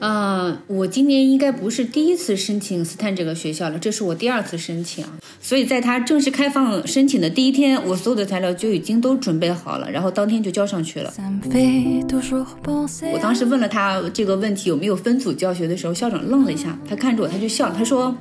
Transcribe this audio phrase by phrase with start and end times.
[0.00, 5.04] 嗯，我今年应该不是第一次申请斯坦这个学校了，这是我第二次申请。
[5.40, 11.12] 所以在他正式开放申请的第一天，我所有的材料就已经都准备好了，然后当天就交上去了。
[13.12, 18.14] 我当时问了他这个问题有没有分组教学的时候，校长愣了一下，他看着我，他就笑，他说，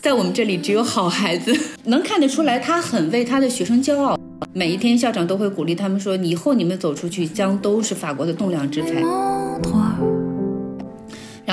[0.00, 1.54] 在我们这里只有好孩子，
[1.84, 4.18] 能看得出来他很为他的学生骄傲。
[4.52, 9.02] 每一天校长都会鼓励他们说，以后你们走出去将都是法国的栋梁之才。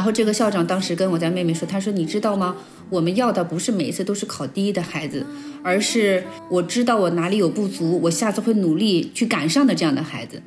[0.03, 2.57] 然后这个校长当时跟我家妹妹说：“他说你知道吗？
[2.89, 5.25] 我们要的不是每一次都是考第一的孩子，
[5.63, 10.43] 而是我知道我哪里有不足，我下次会努力去赶上的这样的孩子。”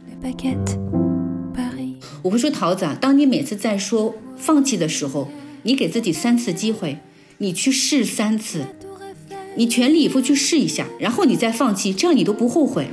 [2.22, 5.30] 我会说桃子啊，当你每次在说放弃的时候，
[5.62, 6.98] 你给自己三次机会，
[7.38, 8.60] 你去试三次，
[9.54, 12.88] 你全力以赴去试一下，然后你再放弃，这样你都不后悔。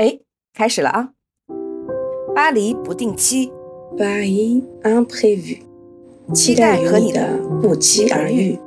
[0.00, 0.18] 哎，
[0.54, 1.08] 开始了啊！
[2.34, 3.52] 巴黎不定期
[3.98, 5.58] ，Paris imprévu，
[6.32, 8.58] 期待和你的不期而遇。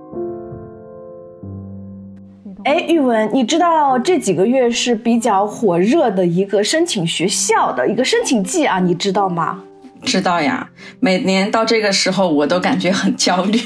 [2.66, 8.78] 哎，玉文，你知道这几个月是比较火热的一个申请学校的一个申请季啊？
[8.80, 9.64] 你知道吗？
[10.04, 13.58] 知道呀，每年到这个时候我都感觉很焦虑。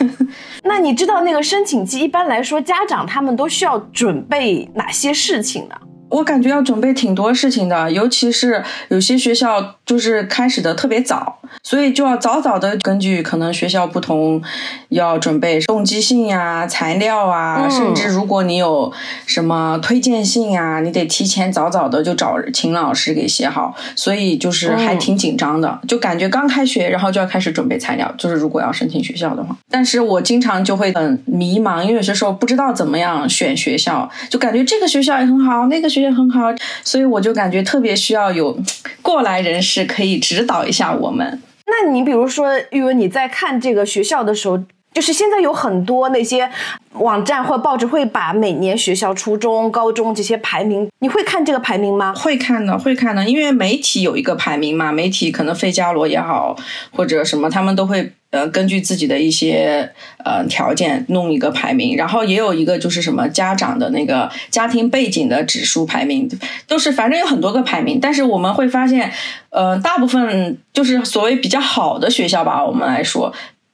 [0.64, 5.76] 那你知道那个申请季一般来说家长他们都需要准备哪些事情呢？
[6.12, 14.42] 我感觉要准备挺多事情的，尤其是有些学校就是开始的特别早，所以就要早早的根据可能学校不同，
[14.90, 18.92] 要准备动机信呀、材料啊，甚至如果你有
[19.24, 36.01] 什么推荐信啊，你得提前早早的就找秦老师给写好，所以就是还挺紧张的，就感觉刚开学，然后就要开始准备材料，就是如果要申请学校的话，但是我经常就会很迷茫，因为有些时候不知道怎么样选学校，就感觉这个学校也很好，那个学。
[36.02, 36.52] 也很好，
[36.84, 38.58] 所以我就感觉特别需要有
[39.00, 41.40] 过来人士可以指导一下我们。
[41.66, 46.48] 那你比如说，玉文，你在看这个学校的时候，就是现在有很多那些
[46.94, 52.14] 网站或报纸会把每年学校初中、高中这些排名，你会看这个排名吗？
[52.14, 56.56] 会看的，会看的，因为媒体有一个排名嘛，媒体可能费加罗也好，
[56.92, 58.12] 或者什么，他们都会。
[58.32, 59.92] 呃，根据自己的一些
[60.24, 66.26] 呃条件弄一个排名，然后也有一个就是什么家长的那个家庭背景的指数排名，
[66.66, 68.00] 都是反正有很多个排名。
[68.00, 69.12] 但是我们会发现，
[69.50, 73.30] 呃，大部分就是所谓比较好的学校吧，我们来说，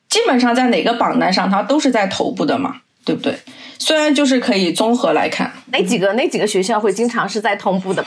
[0.09, 3.39] 基本上在哪个榜单上，它都是在头部的嘛，对不对？
[3.81, 8.05] 虽然就是可以综合来看，哪几个哪几个学校会经常是在同步的？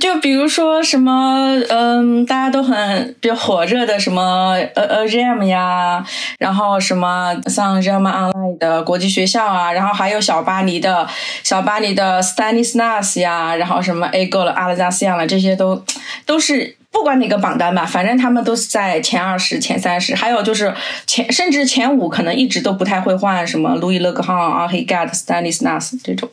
[0.00, 6.04] 就比如说什么，嗯，大家都很比较火热的什么呃呃 RAM 呀，
[6.38, 11.06] 然后什么像 RAM Online 的国际学校啊，然后还有小巴黎的
[11.44, 15.84] 小巴黎的 Stanislas 呀，然后什么 A Go 了阿拉加西亚了，这些都
[16.24, 16.74] 都是。
[16.96, 20.74] 不管哪个榜单吧，反正他们都是在前二十、前三十，还有就是
[21.06, 26.26] 前甚至前五，可能一直都不太会换什么路易勒格汉、阿黑盖特、斯丹尼斯纳斯这种。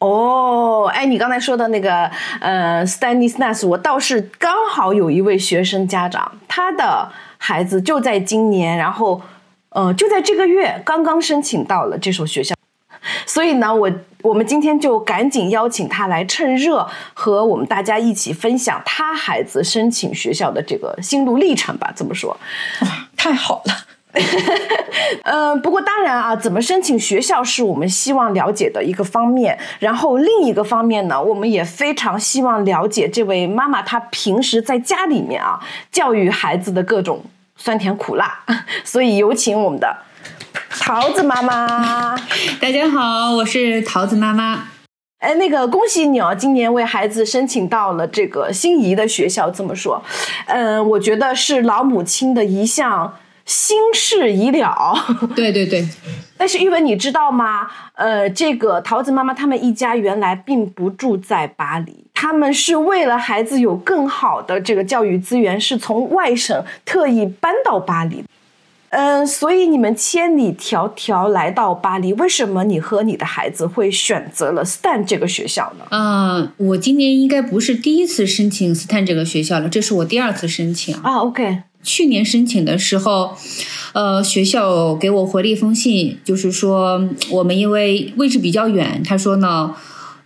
[0.00, 2.10] 哦，哎，你刚才说的那个
[2.40, 9.22] 呃，斯丹尼斯纳斯，我倒是刚好有一位学生家长，他的孩子就在今年，然后
[9.68, 12.56] 呃，就在这个月刚刚申请到了这所学校。
[13.26, 13.90] 所以呢，我
[14.22, 21.92] 我们今天就赶紧邀请他来趁热和我们大家一起分享他孩子申请学校的这个心路历程吧。
[21.94, 22.36] 怎么说？
[22.80, 23.74] 哇，太好了！
[25.24, 29.58] 呃，不过当然啊，怎么申请学校是我们希望了解的一个方面。
[29.80, 35.58] 然后另一个方面呢，我们也非常希望了解这位妈妈她平时在家里面啊
[35.90, 37.22] 教育孩子的各种
[37.56, 38.38] 酸甜苦辣。
[38.84, 39.96] 所以有请我们的。
[40.80, 42.16] 桃子妈妈，
[42.60, 44.68] 大家好，我是桃子妈妈。
[45.20, 49.48] 哎，那个恭喜你哦，今年为孩子申请到了这个心仪的学校。
[49.48, 50.02] 这么说，
[50.46, 54.94] 嗯，我觉得是老母亲的一项心事已了。
[55.34, 55.88] 对对对。
[56.36, 57.70] 但是玉文，你知道吗？
[57.94, 68.24] 呃，这个桃子妈妈他们一家原来并不住在巴黎，他们是为了孩子有更好的这个教育资源，是从外省特意搬到巴黎。
[68.96, 75.84] 嗯，所以你们千里迢迢来到巴黎，为什么你和你的孩子会选择了 Stan 这个学校呢？
[75.90, 81.16] 嗯，我今年应该不是第一次申请 Stan 这个学校了，这是我第二次申请啊。
[81.18, 83.36] OK，去年申请的时候，
[83.92, 89.74] 呃，学校给我回了一封信，就是说我们因为位置比较远，他说呢。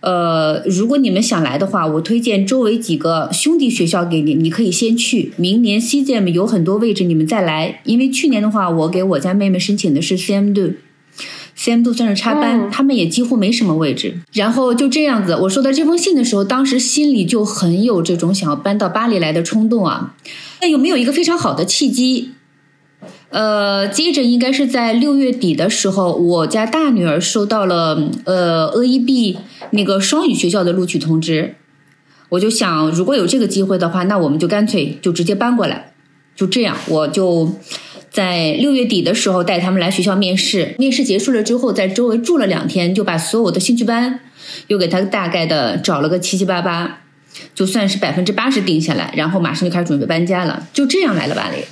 [0.01, 5.33] 呃，如果你们想来的话，我推荐周围几个兄弟学校给你，你可以先去。
[5.35, 7.81] 明年 CGM 有很多位置，你们再来。
[7.83, 14.21] 因为去年的话，我给我家妹妹申请的是 CM 2，，CM 都算是插班，他们也几乎没什么位置。
[14.31, 20.15] 然后就这样子，我收到这封信的时候，当时心里就很有这种想要搬到巴黎来的冲动啊。
[20.61, 22.31] 那有没有一个非常好的契机？
[23.29, 29.37] 呃，接着应该是在六月底的时候，我家大女儿收到了呃 EB
[29.71, 31.55] 那个双语学校的录取通知。
[32.29, 35.93] 我就想，如果有这个机会的话，那我们就干脆就直接搬过来。
[36.35, 37.53] 就这样，我就
[38.09, 40.75] 在六月底的时候带他们来学校面试。
[40.77, 44.19] 面试结束了之后，在周围住了两天，就把所有的兴趣班
[44.67, 47.01] 又给他大概的找了个七七八八，
[47.53, 50.67] 就算是百分之八十定下来，然后马上就开始准备搬家了。
[50.71, 51.63] 就这样来了巴黎。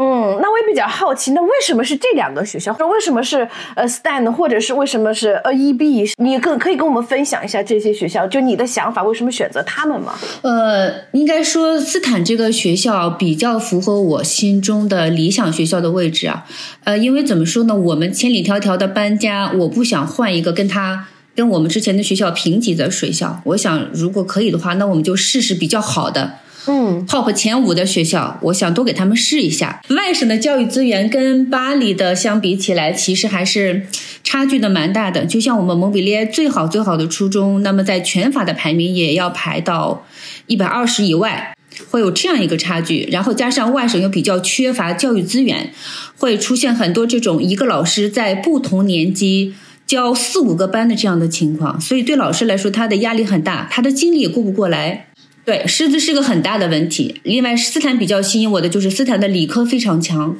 [0.00, 2.72] 嗯，那我也比较好奇，那为什么是这两个学校？
[2.86, 6.12] 为什么是呃 Stan，或者是为什么是呃 EB？
[6.18, 10.14] 你可可以跟我们分享一下这些学校，就你的想法，为什么选择他们吗？
[10.42, 16.46] 呃，应该说斯坦这个学校比较符合我心中的理想学校的位置啊。
[16.84, 23.40] 呃，因为怎么说呢，我们千里迢迢的搬家，我不想换一个跟他跟我们之前的学校平级的学校。
[23.46, 26.34] 我想，如果可以的话，那我们就试试比较好的。
[26.68, 29.80] 嗯，top 前五的学校，我想多给他们试一下。
[29.88, 33.86] 外省的教育资源跟巴黎的相比起来，其实还是
[34.22, 35.24] 差距的蛮大的。
[35.24, 40.06] 就像我们蒙彼利埃最好最好的初中，那么在全法的排名也要排到
[40.46, 41.54] 一百二十以外，
[41.90, 43.08] 会有这样一个差距。
[43.10, 45.72] 然后加上外省又比较缺乏教育资源，
[46.18, 49.54] 会出现很多这种一个老师在不同年级
[49.86, 55.07] 教四五个班的这样的情况，所以对老师来说，他的压力很大，他的精力也顾不过来。
[55.48, 57.22] 对，师资是个很大的问题。
[57.22, 60.36] 另外，斯坦比较吸引我的就是斯坦的理科非常强。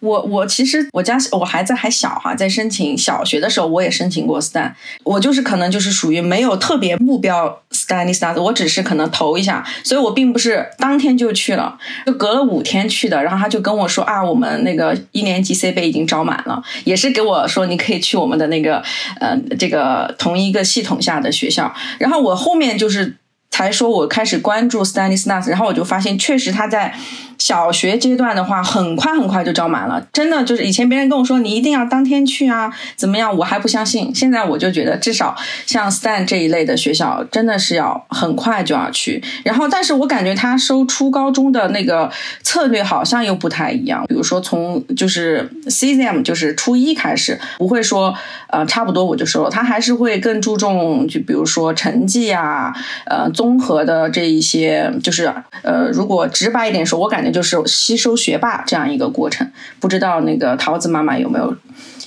[0.00, 4.72] 我我其实我家我孩子还小哈，在申请小学的时候我也申请过 Stan，
[5.02, 13.22] 我就是可能就是属于没有特别目标 STAN 的 STAN，我只是可能投一下，所以我并不是当天就去了，就隔了五天去的。
[13.22, 18.82] 然后他就跟我说啊，我们那个一年级 C 杯已经招满了，也是给我说你可以去我们的那个
[19.20, 21.74] 呃这个同一个系统下的学校。
[21.98, 23.16] 然后我后面就是。
[23.50, 26.94] 才说，我开始关注 Stanley Stars，然后我就发现，确实他在。
[27.40, 34.14] 小学阶段的话，很快很快就招满了，真的就是以前别人跟我说你一定要当天去啊，怎么样，我还不相信。
[34.14, 39.22] 现在我就觉得，至少像 Stan 这一类的学校，真的是要很快就要去。
[39.42, 42.12] 然后，但是我感觉他收初高中的那个
[42.42, 44.04] 策略好像又不太一样。
[44.06, 48.14] 比如说，从就是 CZM 就是初一开始，不会说
[48.50, 52.70] 呃差不多我就收了，他还是会更注重，就比如说成绩啊，
[53.06, 55.32] 呃综合的这一些，就是
[55.62, 57.30] 呃如果直白一点说，我感觉。
[57.30, 59.48] 就是吸收学霸这样一个过程，
[59.78, 61.56] 不知道那个桃子妈妈有没有，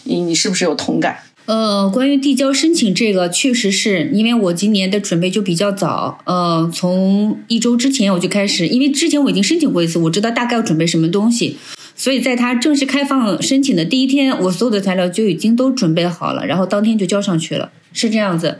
[0.04, 1.20] 你你是不是有同感？
[1.46, 11.58] 呃，关于递交申请这个，确实是因为我今年的准备就比较早，呃，从一周之前我就开始，因为之前我已经申请过一次，我知道大概要准备什么东西，
[11.96, 18.60] 所以在他正式开放申请的第一天，我所有的材料就已经都准备好了，然后当天就交上去了，是这样子。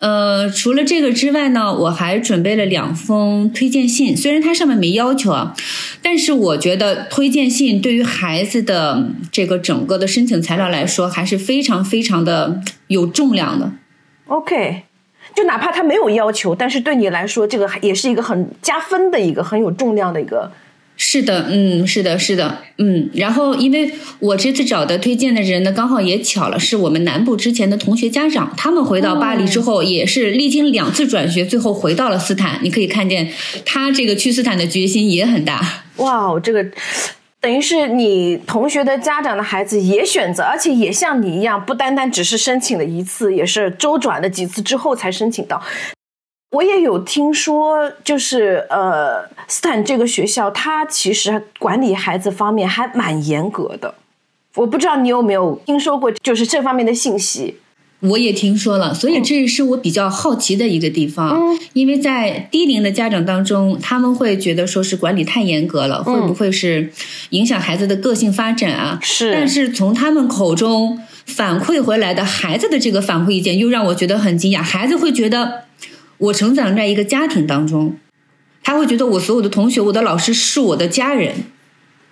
[0.00, 4.16] 呃，除了这个之外呢，我还准备了两封推荐信。
[4.16, 5.54] 虽然它上面没要求啊，
[6.02, 13.72] 但是我觉得推荐信对于孩子的这个整个的申请材料来说，还是非常非常的有重量的。
[14.28, 14.84] OK，
[15.34, 20.50] 就哪怕他没有要求，但是对你来说，这个也是一个很加分的一个很有重量的一个。
[21.02, 23.08] 是的，嗯，是的，是的，嗯。
[23.14, 32.60] 然后，因为我这次找的推荐的人呢，刚好也巧了，是我们南部之前的同学家长，他们回到巴黎之后，也是历经两次转学，最后回到了斯坦。
[32.62, 33.32] 你可以看见
[33.64, 35.84] 他这个去斯坦的决心也很大。
[35.96, 36.62] 哇，这个
[37.40, 45.62] 等于是你同学的家长的孩子也选择，而且也像你一样，不单单只是申请了一次，也是周转了几次之后才申请到。
[46.50, 53.94] 我也有听说，就是呃，斯坦这个学校，它其实管理孩子方面还蛮严格的。
[54.56, 57.58] 我不知道你有没有听说过，就是这方面的信息。
[58.00, 61.38] 我也听说了，所以这也是我比较好奇的一个地方。
[61.38, 66.92] 嗯，因为在低龄的家长当中，他们会觉得说是管理太严格了，会不会是
[67.28, 68.98] 影响孩子的个性发展啊？
[69.00, 69.32] 是。
[69.32, 74.60] 但是从他们口中反馈回来的孩子的这个反馈意见，又让我觉得很惊讶。
[74.60, 75.69] 孩子会觉得。
[76.20, 77.96] 我成长在一个家庭当中，
[78.62, 81.34] 他会觉得我所有的同学、我的老师是我的家人，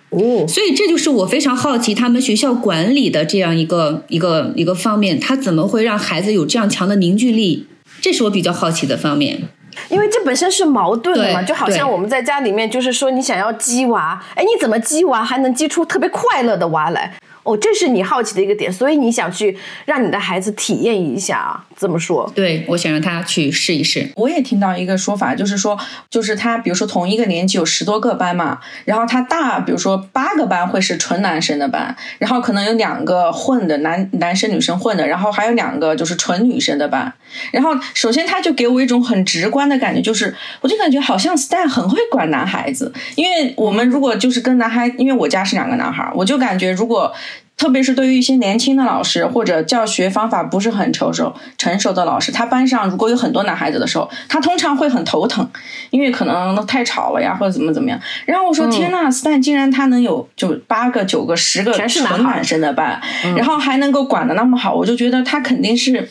[0.09, 7.67] 哦，所以这就是我非常好奇他们学校管理的这样一个一个一个方面，他怎么会让孩子有这样强的凝聚力？
[8.01, 9.43] 这是我比较好奇的方面，
[9.89, 17.13] 因为这本身是矛盾的嘛，就好像我们在家里面，就是说你想要鸡娃，哎，你怎么鸡娃还能鸡出特别快乐的娃来？
[17.43, 21.65] 哦，这是你好奇的一个点，所以你想去让你的孩子体验一下啊？
[21.75, 22.29] 怎么说？
[22.35, 24.11] 对，我想让他去试一试。
[24.15, 25.79] 我也听到一个说法，就是说，
[26.09, 37.13] 就是他比如说同一个年级有十多个班嘛，然后他大，比如说八个班会是纯男生的班，然后可能有两个混的男男生女生混的，然后还有两个就是纯女生的班。
[37.51, 47.13] 然后首先他就给我一种很直观的感觉，就是我就感觉好像 Stan 很会管男孩子，因为我们如果就是跟男孩，因为我家是两个男孩，我就感觉如果。
[47.59, 55.47] 特别是对于一些年轻的老师或者教学方法不是很成熟成熟的老师，他班上如果有很多男孩子的时候，他通常会很头疼，
[55.89, 57.99] 因为可能太吵了呀，或者怎么怎么样。
[58.25, 62.99] 然后我说：“天呐，Stan 竟然他能有就八个、九个、十个纯男生的班，
[63.35, 66.09] 然后还能够管的那么好，我就觉得他肯定是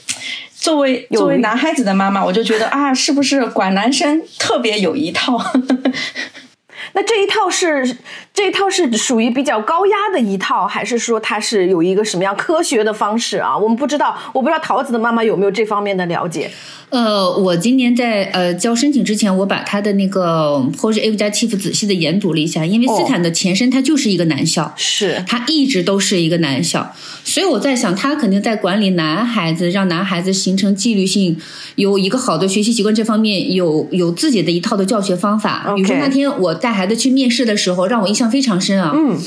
[0.55, 5.43] 作为作为男孩子的妈妈，我就觉得啊，是不是管男生特别有一套？”
[6.95, 7.97] 那这一套是
[8.33, 13.57] 这一套是属于比较高压的一套，还是说它是有一个什么样科学的方式啊？
[13.57, 16.51] 我们不知道，我不知道桃子的妈妈有没有这方面的了解。
[16.91, 31.39] 呃，我今年在呃交申请之前，我把他的那个 Porsche Educative 仔细的研读了一下，因为斯坦的前身它就是一个男校，是它一直都是一个男校，所以我在想，他肯定在管理男孩子，让男孩子形成纪律性，
[31.75, 35.71] 有一个好的学习习惯这方面有有自己的一套的教学方法。
[35.77, 38.93] 比如说那天我带孩子去面试的时候，让我印象非常深啊。
[38.95, 39.19] 嗯，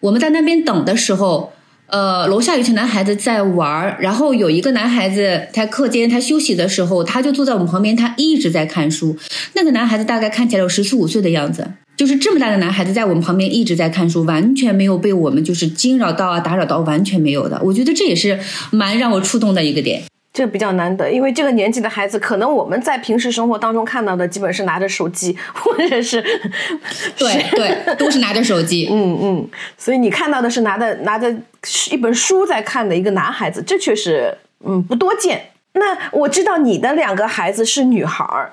[0.00, 1.52] 我们在那边等的时候。
[1.86, 9.16] 呃，楼下有群男孩子在玩儿，然后有一个男孩子他课间他休息的时候，他就坐在我们旁边，他一直在看书。
[9.52, 17.60] 那个男孩子大概看起来有十四五岁的样子，就是这么大的男孩子在我们旁边一直在看书，完全没有被我们就是惊扰到啊、打扰到，完全没有的。
[17.62, 18.40] 我觉得这也是
[18.72, 20.02] 蛮让我触动的一个点。
[20.34, 26.20] 这比较难得，因为这个年纪的孩子，可能我们在平时生活当中看到的，基本是拿着手机，或者是，
[27.16, 28.88] 对对，都是拿着手机。
[28.92, 29.48] 嗯嗯，
[29.78, 31.32] 所以你看到的是拿着拿着
[31.92, 34.36] 一本书在看的一个男孩子，这确实
[34.66, 35.50] 嗯不多见。
[35.74, 38.50] 那我知道你的两个孩子是女孩儿。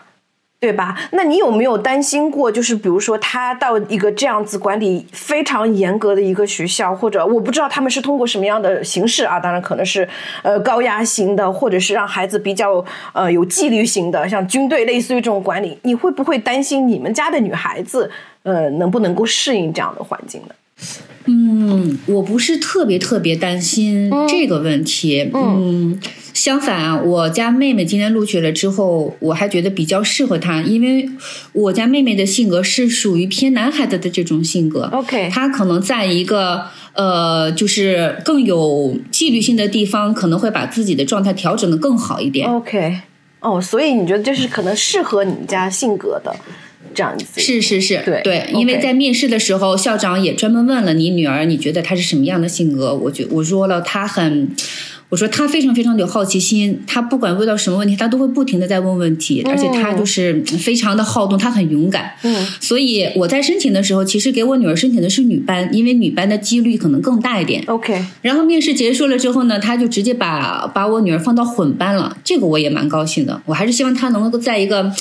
[0.61, 0.95] 对吧？
[1.13, 2.51] 那你有没有担心过？
[2.51, 9.39] 就是比如说，他到一个这样子管理非常严格的一个学校，或者我不知道他们是通过什么样的形式啊？
[9.39, 10.07] 当然可能是
[10.43, 15.79] 呃高压型的，或者是让孩子比较呃有纪律型的，像军队类似于这种管理。
[15.81, 18.11] 你会不会担心你们家的女孩子
[18.43, 20.53] 呃能不能够适应这样的环境呢？
[21.25, 25.29] 嗯，我不是特别特别担心这个问题。
[25.33, 25.99] 嗯，
[26.33, 31.09] 相反啊，我家妹妹今天录取了之后，我还觉得比较适合她，因为
[31.53, 34.89] 我家妹妹的性格是属于偏男孩子的这种性格。
[34.91, 36.63] OK，她可能在一个
[36.93, 42.47] 呃，就是更有纪律性的地方，可能会把自己的状态调整的更好一点。
[42.47, 43.01] OK，
[43.41, 46.35] 哦，所以你觉得这是可能适合你们家性格的？
[46.93, 52.93] 这样子是是是，对对，因为在面试的时候，校长也专门问了你女儿，你觉得她是什么样的性格？
[52.93, 54.49] 我觉我说了，她很，
[55.07, 62.11] 我说她非常非常有好奇心，她不管遇到什么问题，她都会不停的在问问题，而且她就是非常的好动，她很勇敢。
[62.23, 67.63] 嗯，所以我在申请的时候，其实给我女儿申请的是女班，因为女班的几率可能更大一点。
[67.67, 73.41] OK，然后面试结束了之后呢，他就直接把把我女儿放到混班了，这个我也蛮高兴的。
[73.45, 74.93] 我还是希望她能够在一个。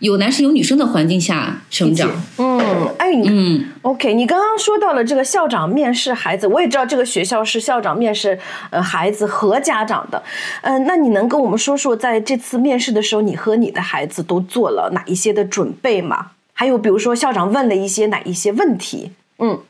[0.00, 8.38] 有男生有女生的环境下成长，嗯，哎，你嗯，OK，你刚刚说到了这个校长面试孩子，我也知道这个学校是校长面试
[8.70, 10.22] 呃孩子和家长的，
[10.62, 16.32] 嗯、呃，那你能跟我们说说，在这次面试的时候，你和你的孩子都做了哪一些的准备吗？
[16.54, 19.12] 还有比如说校长问了一些哪一些问题？
[19.38, 19.60] 嗯。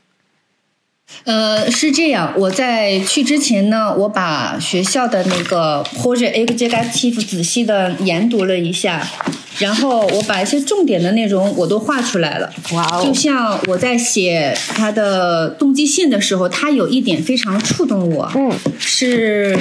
[1.24, 9.04] 呃，是这样，我在去之前呢，我把学校的那个 Project Executive 仔细的研读了一下，
[9.58, 12.52] 然后我把一些重点的内容我都画出来了。
[12.72, 13.04] 哇哦！
[13.04, 19.58] 就像我在写他的动机信的时候，他有一点非常触动我，嗯，是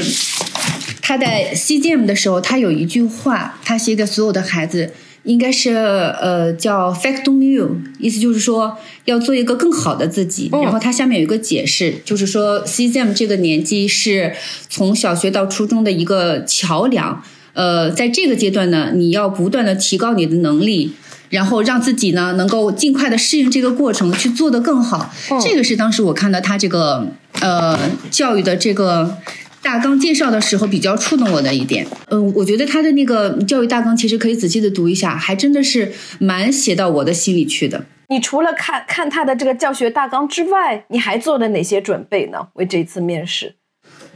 [1.01, 4.93] 他在 CGM 的时候，他有一句话，他写给所有的孩子。
[5.24, 10.50] 应该是呃叫 factum you，意思就是说要做一个更好的自己。
[10.53, 14.34] 嗯、然后它下面有一个解释，就是说 CGM 这个年纪是
[14.69, 17.22] 从小学到初中的一个桥梁。
[17.59, 20.93] 呃，在这个阶段呢，你要不断的提高你的能力，
[21.29, 25.11] 然后让自己呢能够尽快的适应这个过程，去做得更好。
[25.29, 27.05] 嗯、这个是当时我看到他这个
[27.41, 27.77] 呃
[28.09, 29.17] 教育的这个。
[29.61, 37.83] 大纲介绍的时候比较触动我的一点，嗯，我觉得他的那个教育大纲其实可以仔细的读一下，还真的是蛮写到我的心里去的。
[38.07, 42.47] 你除了看看他的这个教学大纲之外，你还做了哪些准备呢？
[42.53, 43.55] 为这次面试？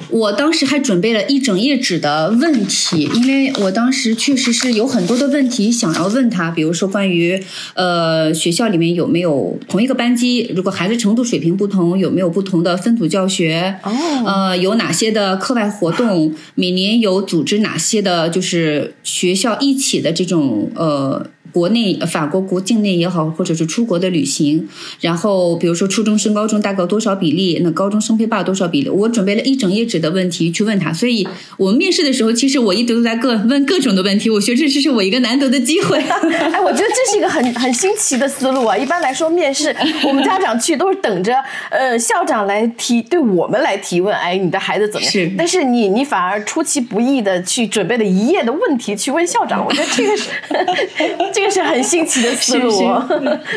[0.09, 7.41] 我当时还准备了一整页纸的问题，因为我当时确实是有很多的问题想要问他，比如说关于
[7.73, 13.79] 呃学校里面有没有同一个班级，如果孩子程度水平不同，有没有不同的分组教学？
[13.83, 13.91] 哦，
[14.25, 16.33] 呃，有哪些的课外活动？
[16.55, 21.25] 每年有组织哪些的，就是学校一起的这种呃。
[21.53, 24.67] 国内法国国境内也好，或者是出国的旅行，
[24.99, 28.89] 然后比如说初中升高中大概多少比例，那高中升配霸多少比例？
[28.89, 34.31] 我准备了一整页纸的问题去问他，所以我们面试的时候，其实我一直都在各问各种的问题。
[34.31, 35.99] 我觉得这是我一个难得的机会。
[35.99, 38.75] 哎， 我觉得这是一个很很新奇的思路啊！
[38.75, 39.75] 一般来说，面试
[40.07, 41.35] 我们家长去都是等着
[41.69, 45.11] 呃校长来提对我们来提问，哎，你的孩子怎么样？
[45.11, 50.29] 是，但是你你反而出其不意的去准备了一页的问题去问校长，我觉得这个是
[51.31, 51.42] 这。
[51.43, 52.71] 这是很新奇的思路，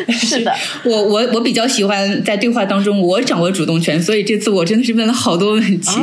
[0.09, 0.53] 是的。
[0.85, 6.01] 我我我比较喜欢在对话当中我掌握主动权，所以这次我真的是问了好多问题。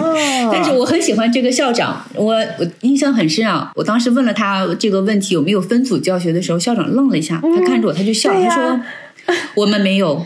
[0.51, 3.71] 但是我很喜欢这个校长，我我印象很深啊。
[3.75, 8.79] 我当时问了他这个问题有没有分组教学的时候，校长愣了一下，他看着我他就笑，他说：
[9.55, 10.25] “我们没有。”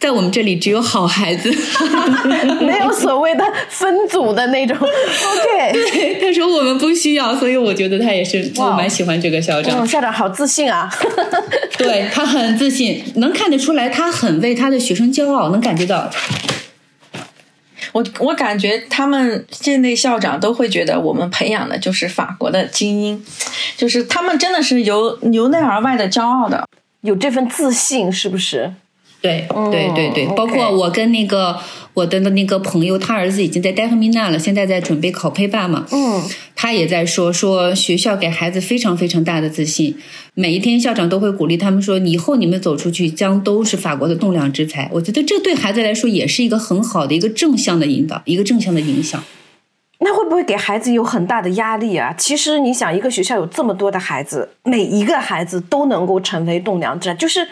[0.00, 1.52] 在我们这里只有好孩子，
[2.64, 4.76] 没有所谓的分组的那种。
[4.78, 9.86] OK，对，他说我们不需要，所以我觉得他也是，我蛮喜欢这个校长。
[9.86, 10.88] 校长好自信啊！
[11.76, 16.08] 对他很自信，能看得出来，他很为他的学生骄傲，能感觉到。
[17.92, 23.24] 我我感觉他们境内校长都会觉得我们培养的就是法国的精英，
[23.76, 26.68] 就是他们真的是由由内而外的骄傲的，
[27.00, 28.72] 有这份自信，是不是？
[29.20, 31.58] 对对对对，包括我跟那个
[31.94, 35.86] 我的那个朋友，他儿子已经在戴赫米纳了，现在在准备考配霸嘛。
[35.90, 36.22] 嗯，
[36.54, 39.96] 他也在说说学校给孩子非常非常大的自信，
[40.34, 44.88] 每一天校长都会鼓励他们说，以后你们走出去将都是法国的栋梁之才。
[44.92, 49.24] 我觉得这对孩子来说也是一个很好的一个正向的引导，一个正向的影响。
[49.98, 52.14] 那会不会给孩子有很大的压力啊？
[52.16, 57.48] 其实你想，一个学校有这么多的孩子，每一个孩子都能够成为栋梁之才，就是。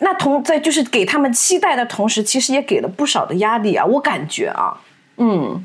[0.00, 3.84] 那同在就是给他们期待的同时，其实也给了不少的压力啊！
[3.84, 4.80] 我感觉啊，
[5.16, 5.64] 嗯，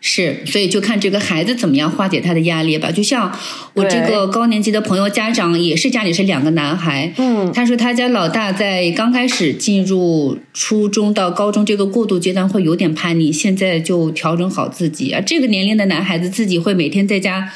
[0.00, 2.90] 是，所以就看这个孩子怎么样化解他的压力吧。
[2.90, 3.34] 就像
[3.72, 15.22] 我这个高年级的朋友，家长也是家里是两个男孩，嗯，他说他家老大在刚开始进入初中到高中这个过渡阶段会有点叛逆，现在就调整好自己啊。
[15.24, 17.50] 这个年龄的男孩子自己会每天在家。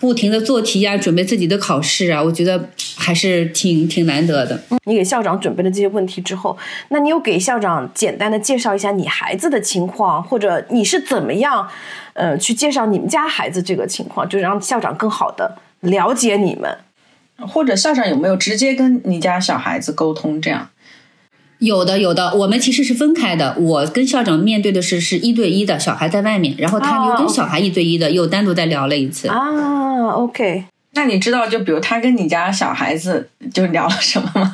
[0.00, 4.58] 不停的做题呀，准备自己的考试啊，我觉得还是挺挺难得的。
[4.84, 6.56] 你给校长准备了这些问题之后，
[6.88, 11.68] 那你有给校长简单的介绍一下你孩子的情况，或者你是怎么样，
[12.14, 16.78] 呃，去介绍你们家孩子这个情况，就是让校长更好的了解你们，
[17.46, 20.70] 或者校长有没有直接跟你家小孩子沟通这样？
[21.60, 23.54] 有的，有的，我们其实是分开的。
[23.58, 29.28] 我跟校长面对的是是一对一的，小孩在外面，然后他又跟小孩一对一的，又单独再聊了一次。
[29.28, 30.64] 啊，OK。
[30.94, 34.50] 那你知道，就比如他跟你家小孩子就聊了什么吗？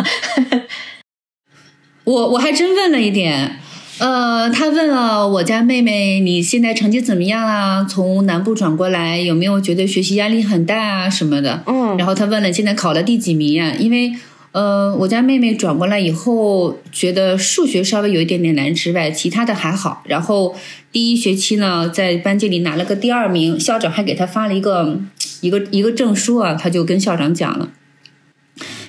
[2.03, 3.61] 我我还真问了一点，
[3.99, 7.87] 呃，他问了我家妹妹你现在成绩怎么样啊？
[7.89, 11.63] 从南部转过来有没有觉得学习压力很大啊什么的？
[11.67, 11.97] 嗯。
[11.97, 13.73] 然后他问了现在考了第几名呀？
[13.79, 14.13] 因为。
[14.57, 20.03] 呃，我家妹妹转过来以后，觉得数学稍微有一点点难之外，其他的还好。
[20.07, 20.57] 然后
[20.91, 24.99] 第一学期呢，在班级里拿了个第二名，校长还给她发了一个
[25.43, 27.69] 一个一个证书啊，她就跟校长讲了。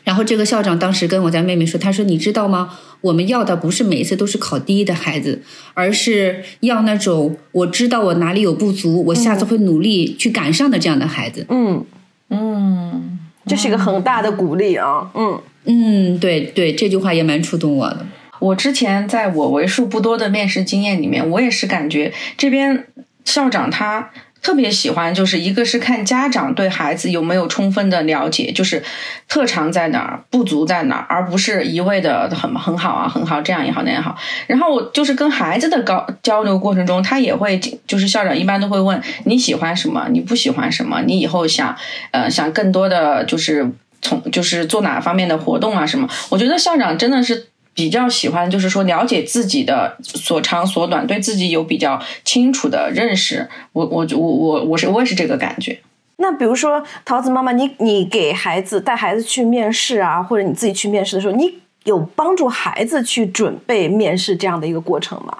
[0.06, 2.80] 然后这个校长当时跟我家妹妹说：“他说你知道吗？
[3.01, 5.41] 我们要的不是每一次都是考第一的孩子，
[5.73, 11.84] 而是要那种我知道我哪里有不足，我下次会努力去赶上的这样的孩子。”嗯
[12.30, 13.07] 嗯，
[13.48, 15.10] 这是一个很大的鼓励啊。
[15.14, 15.42] 嗯。
[15.66, 18.06] 嗯，对对，这句话也蛮触动我的。
[18.40, 22.86] 我之前在我为数不多的面试经验里面，我也是感觉这边
[23.26, 28.82] 校长他特别喜欢，就是一个是看家长对孩子有没有充分的了解，就是
[29.28, 34.17] 特长在哪儿，不足在哪儿，而不是一味的很很好啊，很好，这样也好，那样好。
[34.47, 41.76] 然后我就是跟孩子的高交流过程中，他也会，就是校长一般都会问你喜欢什么，你不喜欢什么，你以后想
[42.12, 43.71] 呃想更多的就是。
[44.00, 46.08] 从就是做哪方面的活动啊什么？
[46.30, 47.47] 我觉得校长真的是
[47.78, 53.48] 比较喜欢，就是说了解自己的所长所短，对自己有比较清楚的认识。
[53.72, 55.80] 我我我我我是我也是这个感觉。
[56.16, 65.38] 那比如说桃子妈妈，你你给孩子带孩子去面试啊，或者你自己去面试的时候，你有帮助孩子去准备面试这样的一个过程吗？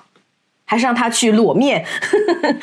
[0.70, 1.86] 还是让他去裸面？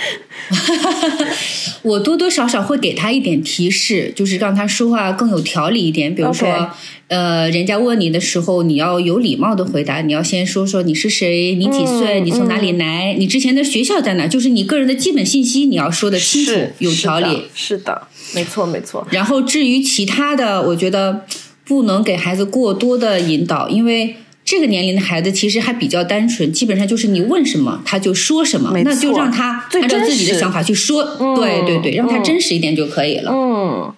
[1.80, 6.14] 我多多少少会给他一点提示，就是让他说话更有条理一点。
[6.14, 6.70] 比如说
[7.08, 17.46] 呃，人家问你的时候，你要有礼貌的回答，你要先说说你是谁，你几岁，嗯你从哪里来，你之前的学校在哪，就是你个人的基本信息，你要说的清楚，有条理。
[17.54, 19.06] 是，是的，没错没错。
[19.10, 21.24] 然后至于其他的，我觉得
[21.64, 24.16] 不能给孩子过多的引导，因为。
[24.44, 31.02] 这个年龄的孩子其实还比较单纯，基本上就是你问什么他就说什么，那就让他按照自己的想法去说。
[31.36, 33.32] 对对对，让他真实一点就可以了。
[33.32, 33.94] 嗯，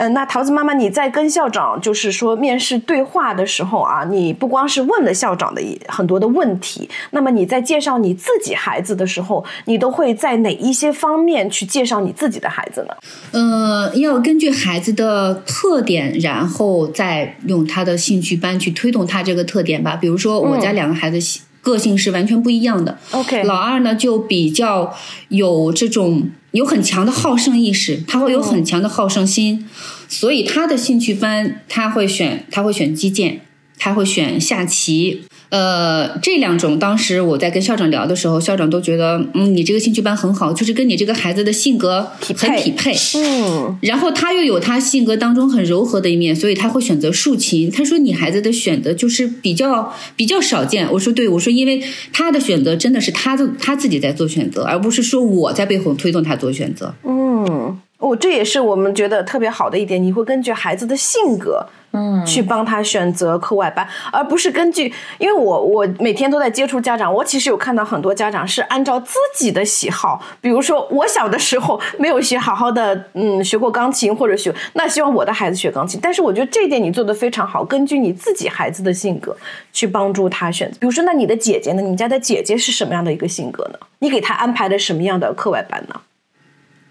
[0.00, 12.94] 呃，那桃子妈妈，你在跟校长就是说面试对话的时候啊，你不光是问了校长的一很多的问题，那么你在介绍你自己孩子的时候，你都会在哪一些方面去介绍你自己的孩子呢？
[13.32, 19.96] 呃，要根据孩子的特点，然后再用他的兴趣班去推动他这个特点吧。
[19.96, 22.96] 比如说，我家两个孩子喜个性是完全不一样的。
[23.10, 24.94] OK 老二呢就比较
[25.28, 29.68] 有这种有很强的好胜意识，他会有很强的好胜心，
[30.08, 33.42] 所以他的兴趣班他会选他会选击剑，
[33.78, 35.22] 他会选下棋。
[35.50, 42.94] 呃，这两种当时我在跟校长聊的时候，校长都觉得，嗯，你这个兴趣班很好，就是跟你这个孩子的性格很配匹配。
[43.16, 47.70] 嗯，然后他又有他性格当中很柔和的一面，所以他会选择竖琴。
[47.70, 50.90] 他说你孩子的选择就是比较比较少见。
[50.92, 51.82] 我说对，我说因为
[52.12, 56.94] 他的选择真的是他的他自己在做选择，而不是说我在背后推动他做选择。
[57.04, 79.36] 嗯，哦，这也是我们觉得特别好的一点，你会根据孩子的性格，嗯，去帮他选择课外班，而不是根据，因为我我每天都在接触家长，我其实有看到很多家长是按照自己的喜好，比如说我小的时候没有学好好的，嗯，学过钢琴或者学，那希望我的孩子学钢琴，但是我觉得这一点你做的非常好，根据你自己孩子的性格
[79.74, 81.82] 去帮助他选择，比如说，那你的姐姐呢？
[81.82, 83.78] 你们家的姐姐是什么样的一个性格呢？
[83.98, 86.00] 你给她安排的什么样的课外班呢？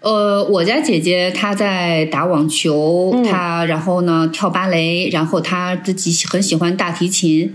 [0.00, 7.54] 呃，我家姐姐她在打网球，她然后呢跳芭蕾，然后她自己很喜欢大提琴，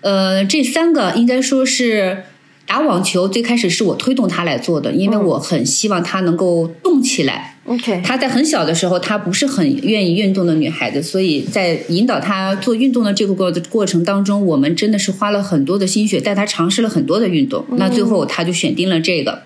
[0.00, 2.24] 呃，这三个应该说是
[2.66, 7.58] 打网球最开始是我推动她来做的，因为我很希望她能够动起来。
[7.66, 17.64] OK，她在很小的时候，她不是很愿意运动的女孩子，所以在引导她做运动的这个过过程当中，我们真的是花了很多的心血，带她尝试了很多的运动。
[17.76, 19.42] 那最后她就选定了这个。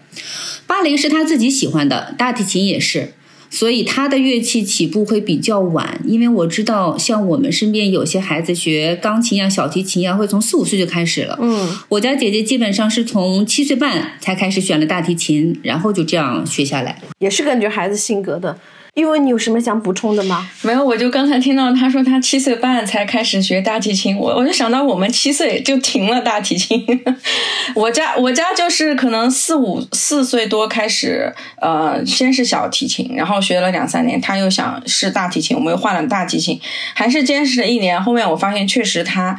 [0.68, 3.14] 芭蕾是他自己喜欢的，大提琴也是。
[3.50, 11.38] 所以他的乐器起步会比较晚，因为我知道，像我们身边有些孩子学钢琴呀、小提琴呀，会从四五岁就开始了。
[11.40, 17.00] 嗯，我家姐姐基本上是从七岁半才开始选了大提琴，然后就这样学下来。
[17.20, 18.58] 也是根据孩子性格的。
[18.98, 20.50] 因为你有什么想补充的吗？
[20.62, 26.84] 没有，我就刚才听到他说他七岁半才开始学大提琴，我我就想到我们七岁就停了大提琴。
[27.76, 36.60] 我家我家就是可能四五四岁多开始，呃，先是小提琴，然后学了两三年，他又想试大提琴，我们又换了大提琴，
[36.94, 38.02] 还是坚持了一年。
[38.02, 39.38] 后面我发现确实他。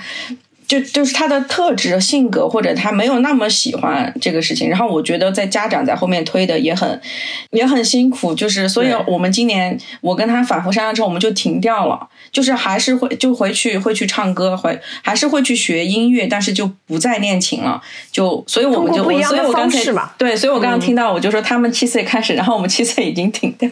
[0.70, 4.70] 就就是他的特质、性格，或者他没有那么喜欢这个事情。
[4.70, 7.02] 然后我觉得在家长在后面推的也很
[7.50, 17.82] 也很辛苦，就是所以我们今年我跟他反复商量之后，我们就停掉了，就是还是会就回去会去唱歌，回还是会去学音乐，但是就不再练琴了。
[18.12, 19.84] 就所以我们就所以我刚才
[20.20, 23.68] 对，所以我刚刚听到我就说他们七岁开始，然后我们七岁已经停掉。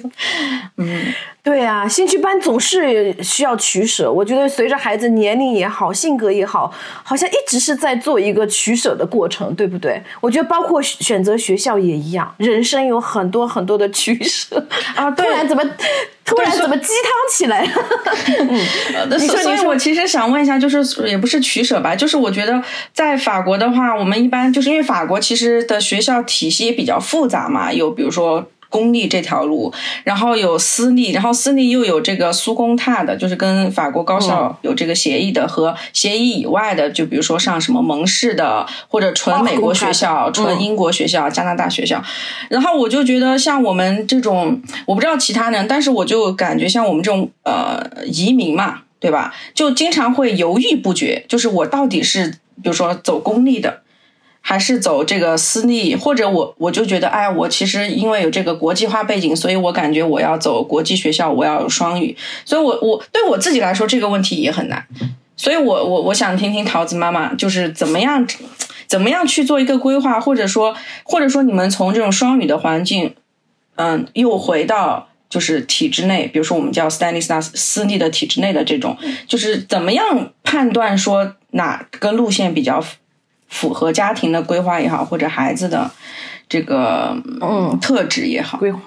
[0.77, 1.13] 嗯，
[1.47, 4.11] 对啊，兴趣班总是需要取舍。
[4.11, 6.69] 我觉得随着孩子年龄也好，性格也好，
[7.03, 10.03] 好像一直是在做一个取舍的过程，对不对？
[10.19, 15.63] 我觉得包括选择学校也一样，人生有很多很多的取舍啊 对突然怎么
[16.25, 17.71] 突然怎么鸡汤起来了？
[19.09, 22.61] 呃你说你说所以我其实想问一下，就是也不是取舍吧，就是我觉得
[22.93, 28.45] 在法国的话，我们一般就是因为法国其实的学校体系也比较复杂嘛，有比如说。
[28.69, 42.03] 公立这条路，然后有私立，然后私立又有这个苏工踏的，就是跟法国高校有这个协议的，和协议以外的，就比如说上什么蒙氏的，或者纯美国学校、纯英国学校、加拿大学校。
[42.49, 49.33] 然后我就觉得，像我们这种，我不知道其他人，但是我就感觉像我们这种呃移民嘛，对吧？
[49.53, 52.29] 就经常会犹豫不决，就是我到底是
[52.61, 53.81] 比如说走公立的。
[54.49, 64.87] 还是走这个私立，或者我我就觉得，哎，我其实因为有这个国际化背景，所以我感觉我要走国际学校，我要有双语，所以我我对我自己来说这个问题也很难，
[65.35, 68.25] 所以我我我想听听桃子妈妈就是怎么样
[68.87, 73.15] 怎么样去做一个规划，或者说或者说你们从这种双语的环境，
[73.75, 78.95] 嗯，又回到就是体制内，比如说我们叫 Stanislas 私立的体制内的这种，
[79.27, 82.81] 就是怎么样判断说哪个路线比较
[83.49, 85.89] 符合家庭的规划也好，或者孩子的
[86.49, 88.57] 这个嗯特质也好。
[88.57, 88.79] 规划。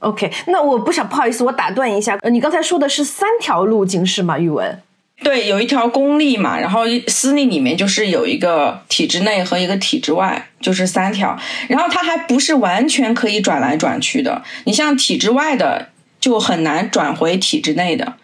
[0.00, 4.36] OK，那我不想不好意思，我打断一下，呃，你刚才说的是三条路径是吗？
[4.38, 4.82] 语文？
[5.22, 11.38] 对，有一条公立嘛，然后私立里面就是有一个体制内和一个体制外，就是三条。
[11.68, 18.14] 然后它还不是完全可以转来转去的，你像体制外的就很难转回体制内的。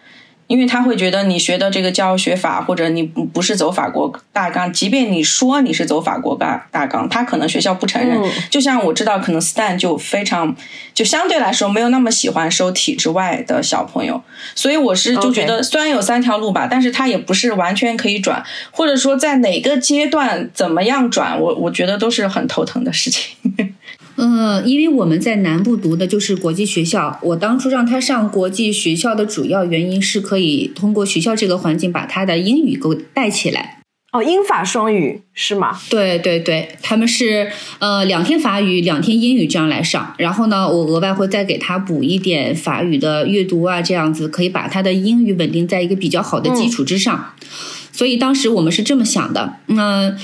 [0.49, 8.19] 因为他会觉得你学的这个教学法，或者你不不是走法国大纲，即便你说你是走法国大大纲，他可能学校不承认。
[8.19, 10.55] 嗯就像我知道，可能 Stan 就非常，
[10.95, 14.23] 就相对来说没有那么喜欢收体制外的小朋友，
[14.55, 23.37] 所以我是就觉得虽然有三条路吧，但是他也不是完全可以转，或者说在哪个阶段怎么样转，我我觉得都是很头疼的事情。
[24.19, 33.77] 嗯，因为我们在南部读的就是国际学校，我当初让他上国际学校的主要原因是可以通过学校这个环境把他的英语给我带起来。
[34.11, 35.79] 哦，英法双语是吗？
[35.87, 47.33] 对对对，他们是呃两天法语，两天英语这样来上，然后呢，我额外会再给他补一点法语的阅读啊，这样子可以把他的英语稳定在一个比较好的基础之上。
[47.91, 49.57] 所以当时我们是这么想的。
[49.67, 50.15] 那、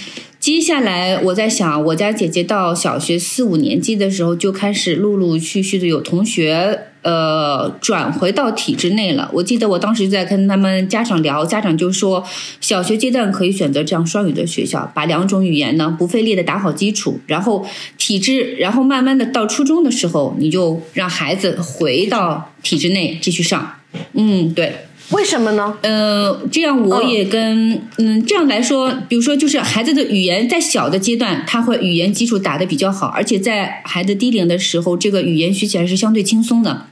[0.45, 9.27] 接下来我在想，我家姐姐到小学四五年级的时候就开始陆陆续续的有同学呃转回到体制内了。
[9.33, 12.23] 我记得我当时就在跟他们家长聊，家长就说，
[12.61, 17.65] 小学阶段可以选择这样双语的学校，把两种语言呢不费力的打好基础，然后
[17.97, 23.77] 体制，然后慢慢的到初中的时候，你就让孩子回到体制内继续上。
[24.13, 24.75] 嗯，对。
[25.11, 25.77] 为什么呢？
[25.81, 36.87] 呃，这样我也跟嗯这样来说，比如说就是孩子的语言在小的阶段，他会语言基础打得比较好，而且在孩子低龄的时候，这个语言学起来是相对轻松的。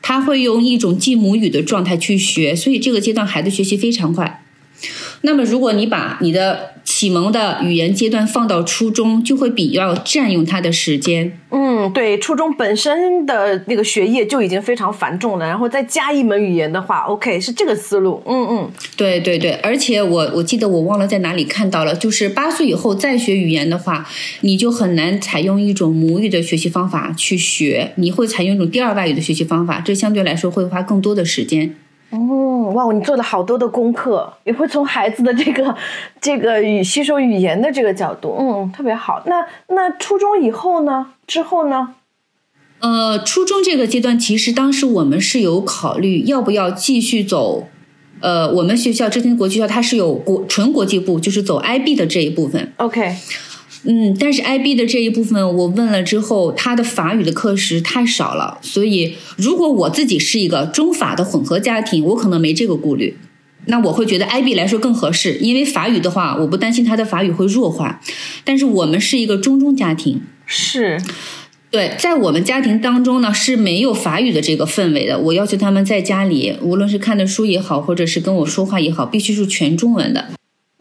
[0.00, 4.42] 他会用一种继母语的状态去学，所以这个阶段孩子学习非常快。
[5.22, 11.38] 那么，如果你把你的启蒙的语言阶段放到初中，就会比较占用他的时间。
[11.50, 18.22] 嗯，对，初中本身的那个学业就已经非常繁重了，然后再加一门语言的话，OK，是这个思路。
[18.24, 24.08] 嗯嗯，对对对，而且我我记得我忘了在哪里看到了，就是八岁以后再学语言的话，
[24.40, 31.74] 你就很难采用一种母语的学习方法去学，你会采用一种第二外语的学习方法，这相对来说会花更多的时间。
[32.10, 35.74] 哦，哇，你做了好多的功课，也会从孩子的这个
[36.20, 39.22] 这个语吸收语言的这个角度，嗯，特别好。
[39.26, 41.08] 那那初中以后呢？
[41.26, 41.94] 之后呢？
[42.78, 47.66] 呃，初中这个阶段，其实当时我们是有考虑要不要继续走。
[48.20, 52.72] 呃，我们学校之前国际学校它是有国纯国际部，就是走 IB 的这一部分。
[52.76, 53.14] OK，
[53.88, 63.16] 嗯，但是 IB 的这一部分我问了之后，他的法语的课时太少了，所以如果我自己是一个中法的混合家庭，我可能没这个顾虑。
[63.66, 68.00] 那我会觉得 IB 来说更合适，因为法语的话，我不担心他的法语会弱化。
[68.44, 71.00] 但是我们是一个中中家庭，是
[71.70, 75.18] 对，在我们家庭当中呢是没有法语的这个氛围的。
[75.18, 80.35] 我要求他们在家里，无论是看的书也好，或者是跟我说话也好，必须是全中文的。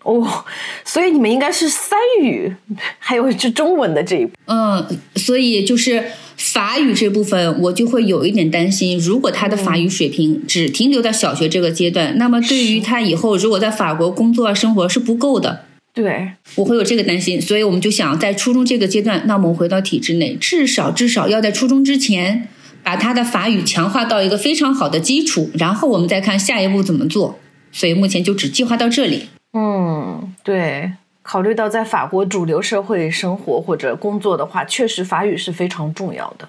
[0.05, 0.45] 哦，
[0.83, 2.55] 所以你们应该是三语，
[2.99, 4.33] 还有是中文的这一步。
[4.45, 15.65] 嗯，所以就是法语这部分，我就会有一点担心，如果他的法语水平只停留在小学这个阶段，那么对于他以后如果在法国工作啊生活是不够的。
[15.91, 22.47] 对，我会有这个担心，所以我们就想在初中这个阶段，那我们回到体制内，至少至少要在初中之前
[22.83, 27.39] 把他的法语强化到一个非常好的基础，然后我们再看下一步怎么做。
[27.71, 29.23] 所以目前就只计划到这里。
[29.55, 30.91] 嗯，对。
[31.23, 36.47] 考虑到在法国主流社会生活或者工作的话，确实法语是非常重要的。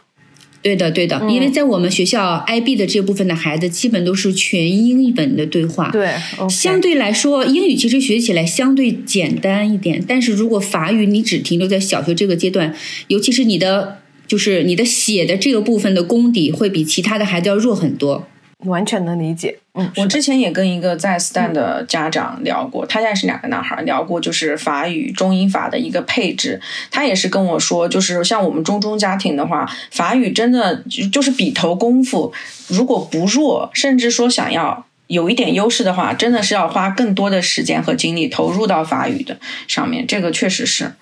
[0.61, 5.91] 对的，对的，因为在我们学校 IB 的这部分的孩子，基本都是全英文的对话。
[5.91, 6.11] 对
[6.51, 10.05] 相对来说，英语其实学起来相对简单一点。
[10.07, 12.75] 但是如果法语你只停留在小学这个阶段，
[13.07, 18.27] 尤其是你的就是你的写的这个部分的功底，会比其他的孩子要弱很多。
[18.67, 19.59] 完全能理解。
[19.75, 26.61] 嗯，我之前也跟一个在 Stan 的家长聊过，他家也是两个男孩，聊过就是法语中英法的一个配置。
[26.91, 32.33] 他也是跟我说，就是像我们中中家庭的话，法语真的就就是笔头功夫，
[32.69, 34.87] 如果不弱，甚至说想要。
[35.09, 40.95] 有一点优势的话，真的是要花更多的时间和精力投入到法语的上面，这个确实是。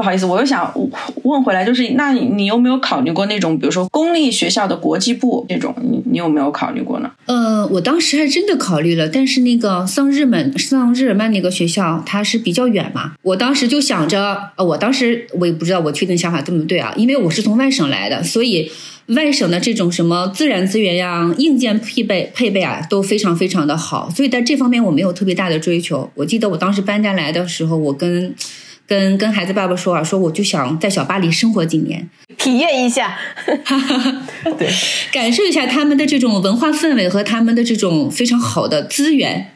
[0.00, 0.72] 不好意思，我又想
[1.24, 7.10] 问回来，就是那你你有没有考虑过那种，比如说公立学校的国际部这种，你你有没有考虑过呢？
[7.26, 18.72] 呃，我当时还真的考虑了，但是那个桑日本桑日耳曼那个学校它是比较远嘛，我当时就想着，呃，我当时我也不知道我确定想法对不对啊，因为我是从外省来的，所以
[19.08, 26.10] 外省的这种什么自然资源呀、硬件配备配备啊都非常非常的好，所以在这方面我没有特别大的追求。
[26.14, 28.34] 我记得我当时搬家来的时候，我跟
[28.90, 33.16] 跟跟孩子爸爸说啊，说我就想在小巴黎生活几年，体验一下，
[34.58, 34.68] 对，
[35.12, 39.52] 感受一下他们的这种文化氛围和他们的这种非常好的资源。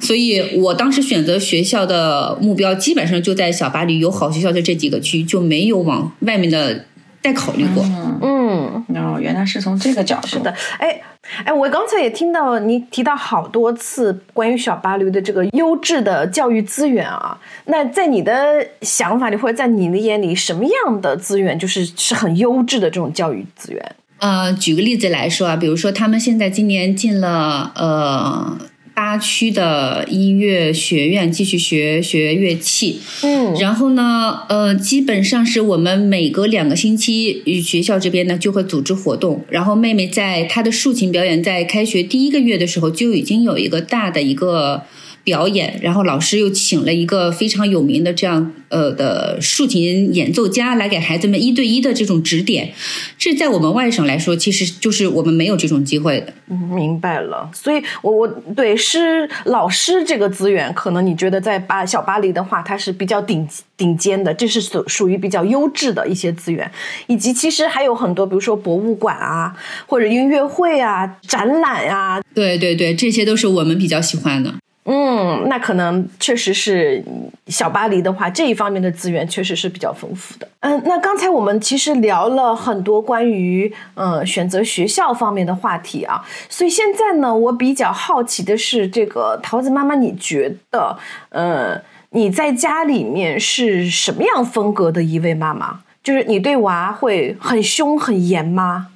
[0.00, 6.86] 所以我当时选择学校的目标，基本上就在小巴黎有好学校的这几个区，就没有往外面的
[7.22, 7.84] 再考虑过。
[7.84, 8.18] 嗯，
[8.48, 10.28] 哦，原来是从这个角度。
[10.28, 11.00] 是的，哎
[11.44, 17.38] 哎，我刚才也听到你提到好多次关于小巴黎的这个优质的教育资源啊。
[17.66, 23.96] 那在你的想法里，或者在你的眼里，什么样的资源就是是很优质的这种教育资源？
[24.18, 28.56] 呃，举个例子来说啊，比如说他们现在今年进了呃。
[28.98, 39.44] 八区的音乐学院继续学学乐器，嗯，然后呢，呃，基本上是我们每隔两个星期，学校这边呢就会组织活动。
[39.48, 44.82] 然后妹妹在她的竖琴表演，在开学第一个月的时候就已经有一个大的一个。
[45.24, 52.72] 表演，然后老师又请了一个非常有名的这样呃的竖琴演奏家来给孩子们一对一的这种指点，
[53.18, 56.32] 这在我们外省来说，其实就是我们没有这种机会的。
[56.50, 57.50] 嗯，明白了。
[57.52, 66.70] 所以，我我对师老师这个资源，可能你觉得在巴小巴黎的话，它是比较顶顶尖的，这是属属于比较优质的一些资源，
[67.06, 69.54] 以及其实还有很多，比如说博物馆啊，
[69.86, 74.54] 或者音乐会啊、展览啊，对对对，这些都是我们比较喜欢的。
[74.90, 77.04] 嗯，那可能确实是
[77.48, 80.48] 小巴黎的话，这一方面的资源确实是比较丰富的。
[80.60, 90.98] 嗯，那刚才我们其实聊了很多关于呃选择学校方面的话题啊，所以现在呢，我比较好奇的是，这个桃子妈妈，你觉得
[91.28, 91.78] 呃
[92.10, 95.80] 你在家里面是什么样风格的一位妈妈？
[96.02, 98.88] 就是你对娃会很凶很严吗？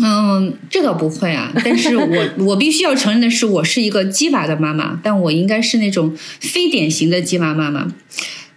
[0.00, 7.88] 嗯，这倒不会啊， 但是我我必须要承认的是，我是一个鸡娃的妈妈，但我应该是那种非典型的鸡娃妈妈。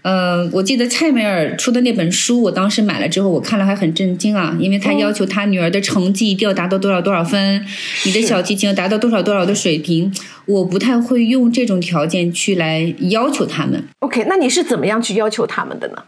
[0.04, 7.63] 呃，我记得蔡美尔出的那本书，我当时买了之后，我看了还很震惊啊，因为他要求他女儿的成绩一定要达到多少多少分，
[8.06, 10.12] 你的小提琴要达到多少多少的水平，
[10.45, 13.84] 我不太会用这种条件去来要求他们。
[13.99, 16.04] OK，那你是怎么样去要求他们的呢？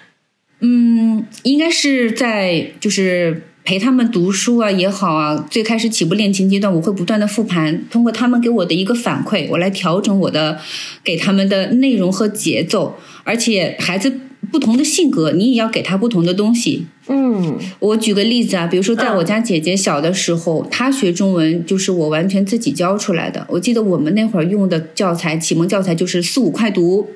[0.60, 3.44] 嗯，应该是在就是。
[3.68, 10.58] 陪他们读书啊也好啊，最开始起步练琴阶段，我会不断的复盘，通过他们给我的一个反馈，我来调整我的
[11.04, 12.96] 给他们的内容和节奏。
[13.24, 14.10] 而且孩子
[14.50, 16.86] 不同的性格，你也要给他不同的东西。
[17.08, 23.46] 嗯，我举个例子啊，比如说在我家姐姐小的时候，她学中文就是我完全自己教出来的。
[23.50, 27.06] 我记得我们那会儿用的教材，启蒙教材就是四五快读。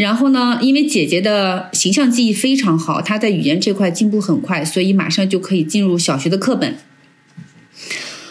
[0.00, 6.78] 然后呢，因为姐姐的形象记忆非常好，她在语言这块进步很快，所以马上就可以进入小学的课本。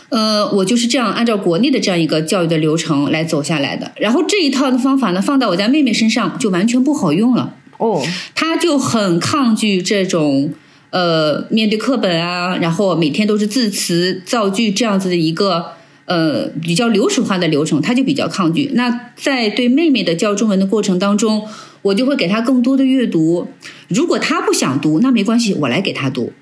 [0.10, 3.92] 呃，我就是这样按照国内的这样一个教育的流程来走下来的。
[3.98, 7.54] 然后这一套的方法呢，放到我家妹妹身上就完全不好用了。
[7.78, 8.04] 哦，
[8.34, 10.52] 她就很抗拒这种
[10.90, 15.74] 呃面对课本啊，然后每天都是字词造句这样子的一个。
[16.10, 18.72] 呃，比较流水化的流程，他就比较抗拒。
[18.74, 21.48] 那在对妹妹的教中文的过程当中，
[21.84, 23.48] 我就会给她更多的阅读。
[23.88, 26.34] 如果她不想读，那没关系，我来给她读。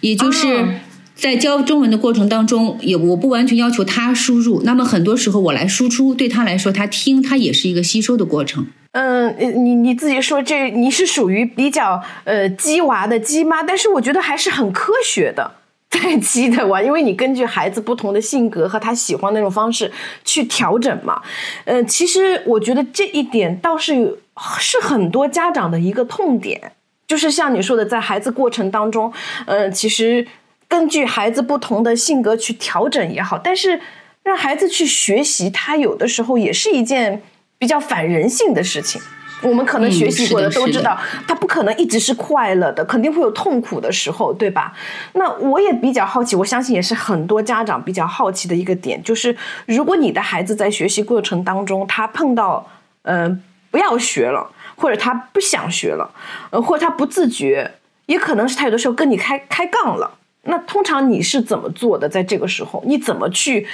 [0.00, 0.76] 也就是
[1.16, 8.68] 在教中文的过程当中，也我不完全要求她输入，那么很多时候我来输出，对她来说，她听她也是一个吸收的过程。
[8.92, 15.59] 嗯，你你自己说这你是属于比较呃鸡娃的鸡妈，但是我觉得还是很科学的。
[15.90, 19.90] 在鸡的娃，因为你根据孩子不同的性格和他喜欢那种方式
[20.24, 21.20] 去调整嘛。
[21.64, 24.18] 嗯，其实我觉得这一点倒是
[24.58, 26.72] 是很多家长的一个痛点，
[27.08, 29.12] 就是像你说的，在孩子过程当中，
[29.46, 30.26] 嗯，其实
[30.68, 33.80] 根据孩子不同的性格去调整也好，但是
[34.22, 37.20] 让孩子去学习，他有的时候也是一件
[37.58, 39.02] 比较反人性的事情。
[39.42, 44.72] 我们可能学习过的都知道，他不可能一直是快乐的，肯定会有痛苦的时候，对吧？
[45.14, 52.68] 那我也比较好奇，我相信也是很多家长比较好奇的一个点，就是如果你的孩子在学习过程当中，他碰到
[53.02, 53.38] 嗯、呃、
[53.70, 56.10] 不要学了，或者他不想学了，
[56.50, 57.72] 呃，或者他不自觉，
[58.06, 60.18] 也可能是他有的时候跟你开开杠了。
[60.44, 62.08] 那通常你是怎么做的？
[62.08, 63.66] 在这个时候，你怎么去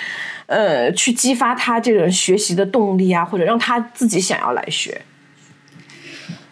[0.47, 5.01] 呃去激发他这种学习的动力啊，或者让他自己想要来学？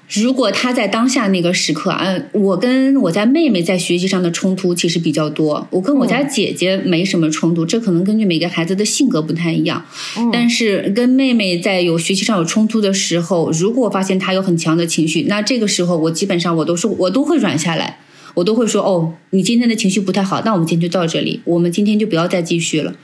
[0.08, 9.84] 如果他在当下那个时刻啊，我跟我家妹妹在学习上的冲突其实比较多，我跟我家姐姐没什么冲突，这可能根据每个孩子的性格不太一样。
[10.30, 17.98] 但是跟妹妹在有学习上有冲突的时候，如果发现她有很强的情绪，那这个时候我基本上我都是我都会软下来，
[18.34, 22.94] 我都会说哦，你今天的情绪不太好，那我们今天就到这里，我们今天就不要再继续了。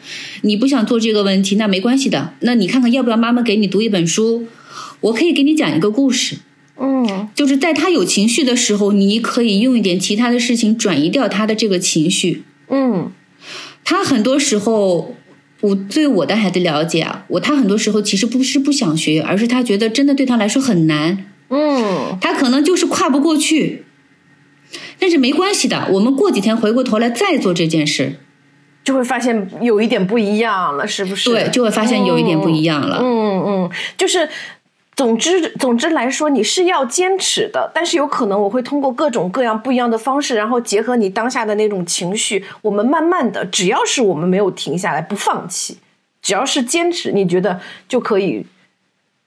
[0.43, 4.47] 你不想做这个问题，那没关系的，那你看看要不要妈妈给你读一本书，
[5.01, 6.37] 我可以给你讲一个故事。
[6.83, 12.43] 嗯就是在他有情绪的时候，你可以用一点其他的事情转移掉他的这个情绪。
[12.69, 13.13] 嗯
[13.85, 15.15] 他很多时候，
[15.61, 23.85] 我对我的孩子了解啊，我他很多时候其实不是不想学，而是他觉得真的对他来说很难，嗯他可能就是跨不过去。
[24.99, 28.21] 但是没关系的，我们过几天回过头来再做这件事，
[28.85, 31.31] 就会发现有一点不一样了，是不是？
[31.31, 33.01] 对，就会发现有一点不一样了。
[33.03, 34.29] 嗯嗯，就是。
[35.01, 45.79] 总之，总之来说，你是要坚持的，但是有可能我会通过各种各样不一样的方式，然后结合你当下的那种情绪，我们慢慢的，只要是我们没有停下来，不放弃，
[46.21, 48.45] 只要是坚持，你觉得就可以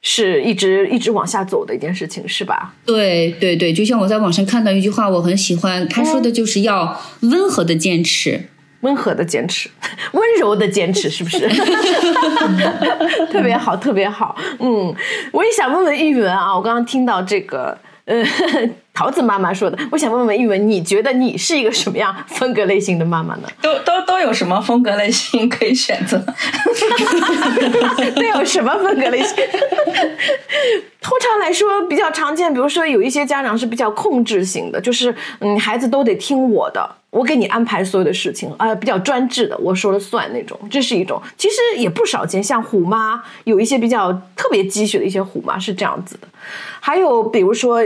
[0.04, 2.76] 是一直一直往下走的一件事情，是吧？
[2.86, 8.42] 对对对，就像我在网上看到一句话，我很喜欢，他说的就是要温和的坚持。
[8.84, 9.70] 温和的坚持，
[10.14, 11.40] 温柔的坚持，是不是？
[13.32, 14.36] 特别好，特别好。
[14.60, 14.94] 嗯，
[15.32, 18.24] 我也想问问玉文啊，我刚刚听到这个，呃，
[18.94, 23.48] 桃子妈妈说的，我想问问玉文，你觉得你是一个什么样风格类型的妈妈呢？
[23.62, 26.24] 都都都有什么风格类型可以选择？
[28.16, 29.36] 都有什么风格类型？
[31.02, 41.22] 通常来说，比较常见，比如说有一些家长是比较控制型的，就是嗯，孩子都得听我的，我给你安排所有的事情，啊，比较专制的，我说了算那种，这是一种。
[41.38, 46.28] 其实也不少见，像虎妈，有一些比较特别积蓄的一些虎妈是这样子的，
[46.80, 47.82] 还有比如说，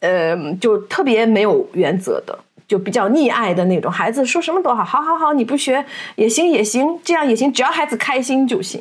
[0.00, 2.38] 呃，就特别没有原则的。
[2.68, 5.84] 就比较溺爱的那种孩子，说什么都好，好好好，你不学
[6.16, 8.80] 也行也行，这样也行，只要孩子开心就行。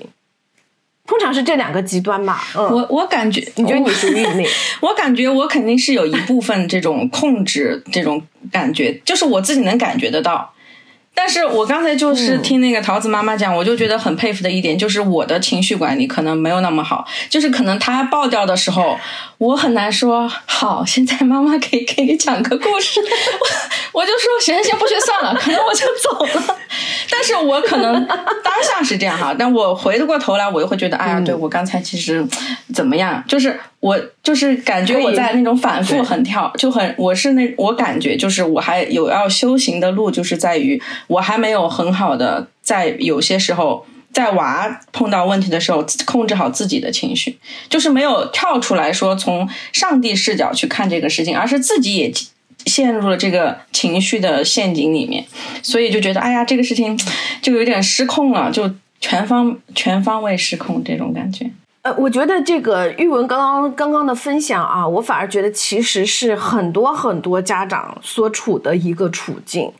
[1.08, 2.40] 通常是这两个极端嘛。
[2.56, 4.44] 嗯，我我感觉，你觉得你属于哪？
[4.82, 8.22] 我感觉我肯定是有一部分这种控制这种
[8.52, 10.54] 感觉，就是我自己能感觉得到。
[11.14, 18.98] 但是我刚才就是听那个桃子妈妈讲，我就觉得很佩服的一点，就是我的情绪管理可能没有那么好，就是可能他爆掉的时候，
[19.42, 23.02] 我很难说好，现在妈妈可以给你讲个故事，
[23.92, 26.58] 我 我就说行行不学算了， 可能我就走了。
[27.10, 32.24] 但是我可能当下是这样哈，但我回过头来，我又会觉得，哎呀，对我刚才其实
[32.72, 43.88] 怎么样，就是我就是感觉我在那种反复横跳，就很我是那我感觉就是我还有要修行的路，就是在于我还没有很好的在有些时候。
[44.14, 47.40] 在娃碰到问题的时候，控制好自己的情绪，
[47.70, 52.12] 就是没有跳出来说从上帝视角去看这个事情，而是自己也
[52.66, 55.26] 陷入了这个情绪的陷阱里面，
[55.64, 57.00] 所以就觉得哎呀，这个事情
[57.42, 61.50] 就有点失控了，就全方全方位失控这种感觉。
[61.84, 69.72] 呃，我觉得这个玉文刚刚刚刚的分享啊，我反而觉得其实是很多很多家长所处的一个处境。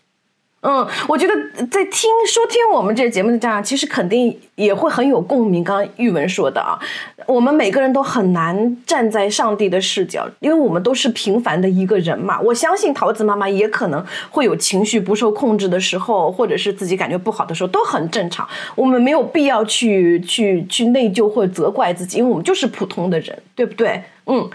[0.64, 1.34] 嗯，我觉得
[1.72, 5.64] 在听收听我们这个节目的家长，其实肯定也会很有共鸣。
[5.64, 6.78] 刚刚玉文说的啊，
[7.26, 12.40] 我们每个人都很难站在上帝的视角，因为我们都是平凡的一个人嘛。
[12.40, 18.48] 我相信桃子妈妈也可能会有情绪不受控制的时候，或者是自己感觉不好的时候，都很正常。
[18.76, 24.04] 我们没有必要去去去内疚或责怪自己，因为我们就是普通的人，对不对？
[24.28, 24.48] 嗯，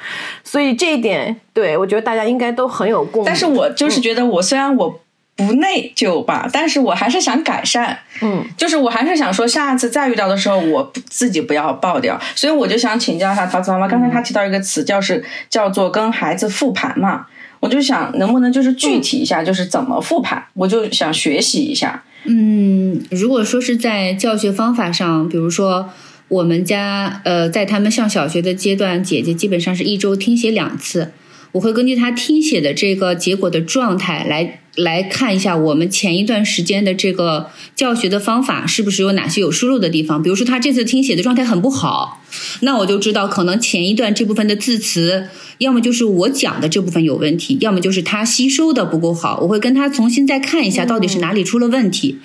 [0.45, 3.27] 所以这一点，对我觉得大家应该都很有共鸣。
[3.27, 5.01] 但是我就是觉得，我虽然我。
[5.37, 12.19] 不内疚吧，但是我还是想改善，嗯，就是我还是想说，下次再遇到的时候，我自己不要爆掉。
[12.35, 17.27] 所以我就想请教一下桃子妈妈，刚才她提到一个词，叫是叫做跟孩子复盘嘛，
[17.61, 22.03] 我就想能不能就是具体一下，就是怎么复盘，我就想学习一下。
[22.25, 25.91] 嗯，如果说是在教学方法上，比如说
[26.29, 31.13] 我们家呃，在他们上小学的阶段，姐姐基本上是一周听写两次。
[31.53, 40.23] 我会根据他听写的这个结果的状态来来看一下我们前一段时间的这个教学的方法是不是有哪些有疏漏的地方。
[40.23, 42.23] 比如说他这次听写的状态很不好，
[42.61, 49.41] 那我就知道可能前一段这部分的字词，要么就是我讲的这部分有问题，要么就是他吸收的不够好。
[49.41, 52.19] 我会跟他重新再看一下到底是哪里出了问题，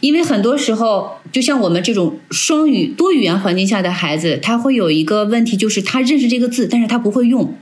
[0.00, 7.56] 因为很多时候就像我们这种双语多语言环境下的孩子，他会有一个问题，就是他认识这个字，但是他不会用。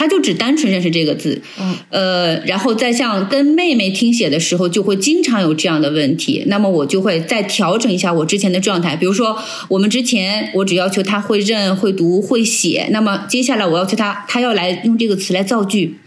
[0.00, 6.42] 他就只单纯认识这个字，嗯，呃，然后再像跟妹妹听写的时候，就会经常有这样的问题。
[6.46, 8.96] 那么我就会再调整一下我之前的状态。
[8.96, 9.38] 比如说，
[9.68, 15.98] 我们之前我只要求他会认、会读、会写，那么接下来我要求他，他要来用这个词来造句。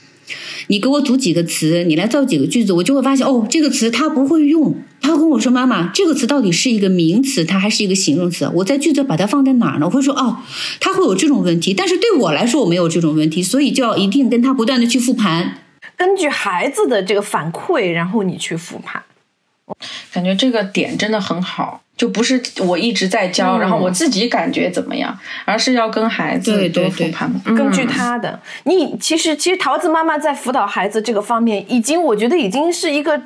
[0.69, 4.75] 你给我组几个词，你来造几个句子，我就会发现哦，这个词他不会用。
[5.03, 8.49] 他跟我说：“妈妈，这个词到底是一个名词，它还是一个形容词？
[8.55, 10.37] 我在句子把它放在哪儿呢？”我会说：“哦，
[10.79, 15.59] 他会有这种问题。”但是对我来说，我没有这种问题，所以就要一定跟他不断的去复盘，
[15.95, 19.03] 根据孩子的这个反馈，然后你去复盘。
[20.11, 27.31] 感觉这个点真的很好，就不是我一直在教，然后我自己感觉怎么样，而是要跟孩子对对对多复盘。
[27.55, 33.19] 根据嗯他的，你其实其实桃子妈妈在辅导孩子这个方面，已经我觉得已经是一个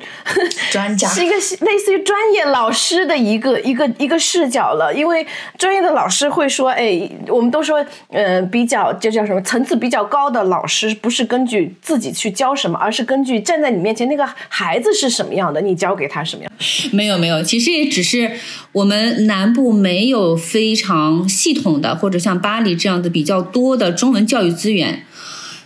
[0.70, 4.92] 专家 是一个类似于专业老师的一个一个一个视角了。
[4.94, 16.52] 因为专业的老师会说，哎，我们都说，呃，比较就叫什么层次比较高的老师，不是根据自己去教什么，而是根据站在你面前那个孩子是什么样的，你教给他什么样。
[16.92, 18.30] 没有没有，其实也只是
[18.72, 25.04] 我们南部没有非常系统的，或者像巴黎这样的比较多的中文教育资源，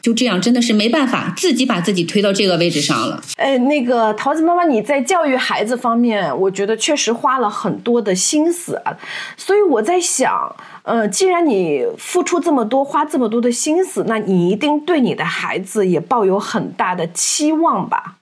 [0.00, 3.22] 就这样真的是没办法，自己把自己推到这个位置上了。
[3.36, 8.96] 哎，那个桃子妈妈，你在教育孩子方面，我觉得确实花了很多的心思啊。
[9.36, 18.16] 所以我在想，呃，既然你付出这么多，花这么多的心思，那你一定对你的孩子也抱有很大的期望吧？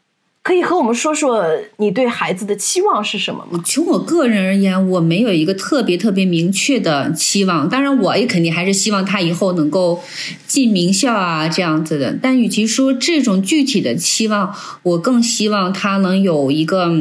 [0.50, 1.46] 可以和我们说说
[1.76, 3.62] 你对孩子的期望是什么吗？
[3.64, 7.68] 从我个人而言，我没有一个特别特别明确的期望。
[7.68, 10.02] 当然，我也肯定还是希望他以后能够
[10.48, 12.18] 进名校啊这样子的。
[12.20, 16.92] 但与其说这种具体的期望，我更希望他能有一个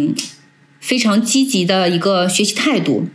[0.79, 3.07] 非常积极的一个学习态度，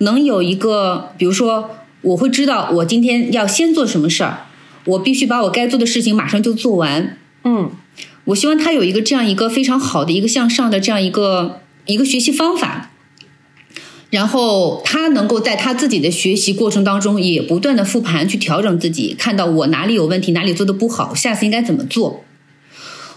[0.00, 1.70] 能有一个，比如说，
[2.02, 4.44] 我会知道我今天要先做什么事儿，
[4.84, 7.16] 我必须把我该做的事情马上就做完。
[7.44, 7.70] 嗯
[8.28, 12.90] 我希望他有一个这样一个非常好的一个向上的这样一个一个学习方法，
[14.10, 22.22] 然后他能够在他自己的学习过程当中也不断的复盘去调整自己，看到我哪里有问题，哪里做的不好，下次应该怎么做。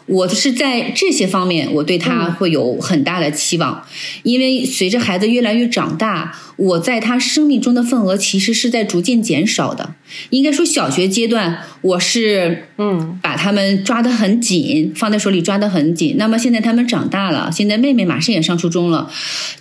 [0.08, 3.86] 我是在这些方面，我对他会有很大的期望，
[4.24, 9.96] 因为随着孩子越来越长大，我在他生命中的份额其实是在逐渐减少的。
[10.32, 16.16] 应该说，小学阶段我是嗯把他们抓得很紧，放在手里抓得很紧。
[16.18, 19.10] 那么现在他们长大了，现在妹妹马上也上初中了，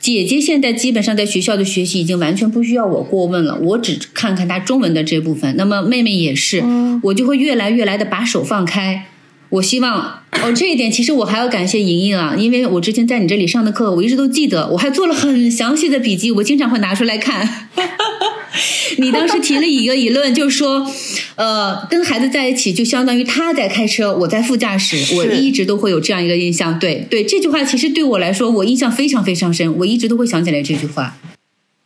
[0.00, 5.54] 姐姐现在基本上在学校的学习已经完全不需要我过问了，我只看看她中文的这部分。
[5.56, 6.64] 那么妹妹也是，
[7.04, 9.06] 我就会越来越来的把手放开。
[9.50, 17.68] 我希望哦，这一点其实我还要感谢莹莹啊，因为我之前在你这里上的课，我一直都记得，我还做了很详细的笔记，我经常会拿出来看。
[18.98, 20.86] 你当时提了一个理论，就是说，
[21.36, 26.78] 呃，跟孩子在一起就相当于他在开车，我在副驾驶，我一直都会有这样一个印象。
[26.78, 31.16] 对对，这句话其实对我来说，我印象非常非常深，我一直都会想起来这句话。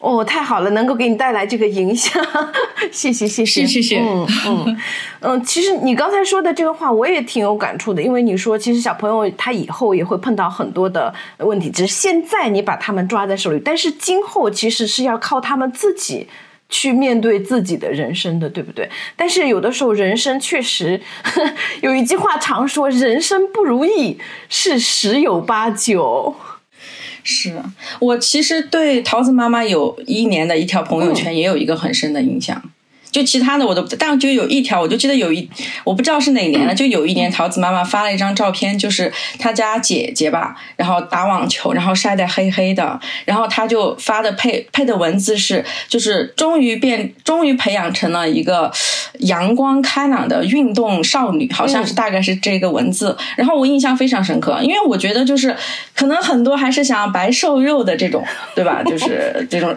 [0.04, 2.22] 哦，太好了，能够给你带来这个影响，
[2.92, 3.66] 谢谢谢谢。
[3.66, 4.80] 是是是嗯嗯
[5.20, 16.28] 嗯，其实你刚才说的这个话，我也挺有感触的，因为你说其实小朋友他以后也会碰到很多的问题，只是现在你把他们抓在手里，但是今后其实是要靠他们自己。
[16.70, 18.88] 去面对自己的人生的，对不对？
[19.14, 21.00] 但是有的时候，人生确实
[21.82, 26.34] 有一句话常说：“人生不如意是十有八九。”
[27.24, 27.60] 是
[27.98, 32.62] 我其实对桃子妈妈有一年的一条朋友圈也有一个很深的印象。
[33.14, 35.48] 就其他的我都不，但就有一条，我就记得有一，
[35.84, 48.72] 我不知道是哪年了，就有一年桃子妈妈发了一张照片，就是她家姐姐吧，然后打网球，然后晒得黑黑的，然后她就发的配配的文字是，就是终于变，终于培养成了一个
[49.20, 55.54] 阳光开朗的运动少女，好像是大概是这个文字，然后我印象非常深刻，因为我觉得就是
[55.94, 58.24] 可能很多还是想白瘦肉的这种，
[58.56, 58.82] 对吧？
[58.82, 59.72] 就是这种。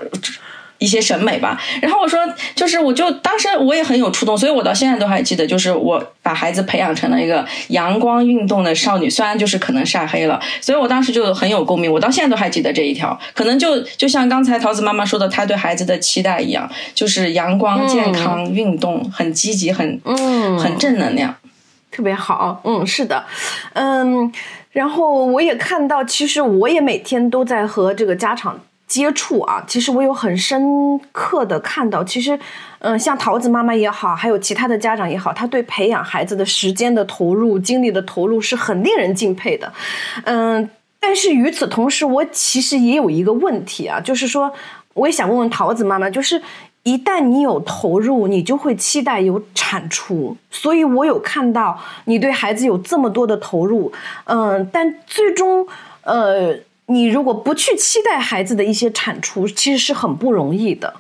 [0.80, 2.20] 一些审美吧，然后我说，
[2.56, 20.58] 就是我就当时我也很有触动，所以我到现在都还记得，就是我把孩子培养成了一个阳光运动的少女，虽然就是可能晒黑了，所以我当时就很有共鸣，我到现在都还记得这一条，可能就就像刚才桃子妈妈说的，她对孩子的期待一样，就是阳光、健康、运动，很积极，很嗯。
[20.58, 21.36] 很正能量。
[21.92, 23.24] 特别好，嗯，是的，
[23.74, 24.32] 嗯，
[24.72, 32.40] 然后我也看到，其实我也每天都在和这个家长接触啊，其实我有很深刻的看到，其实，
[32.80, 39.72] 嗯，像桃子妈妈也好，还有其他的家长也好，他对培养孩子的时间的投入、精力的投入是很令人敬佩的，
[40.24, 40.70] 嗯，
[41.00, 44.52] 但是与此同时，我其实也有一个问题啊，就是说，
[44.94, 46.42] 我也想问问桃子妈妈，就是。
[46.84, 50.38] 一旦你有投入，你就会期待有产出。
[50.50, 53.92] 所以我有看到你对孩子有这么多的投入，
[54.24, 55.68] 嗯，但最终，
[56.04, 56.58] 呃，
[56.88, 60.94] 你如果不去期待孩子的一些产出，其实是很不容易的。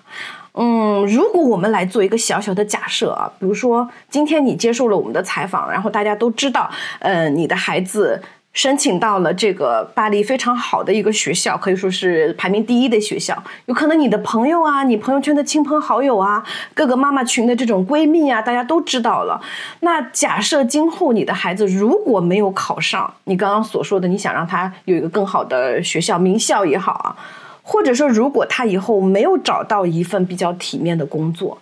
[0.54, 6.70] 嗯，如果我们来做一个小小的假设啊，比如说今天你接受了我们的采访，然后大家都知道，
[7.00, 8.22] 呃，你的孩子。
[8.54, 13.44] 申请到了这个巴黎非常好的一个学校，可以说是排名第一的学校。
[13.68, 16.44] 有可能你的朋友啊，你朋友圈的亲朋好友啊，
[16.74, 19.40] 各个妈妈群的这种闺蜜啊，大家都知道了。
[19.82, 27.16] 那假设今后你的孩子如果没有考上你刚刚所说的，你想让他有一个更好的学校，名校也好啊，
[27.62, 31.60] 或者说，如果他以后没有找到一份比较体面的工作，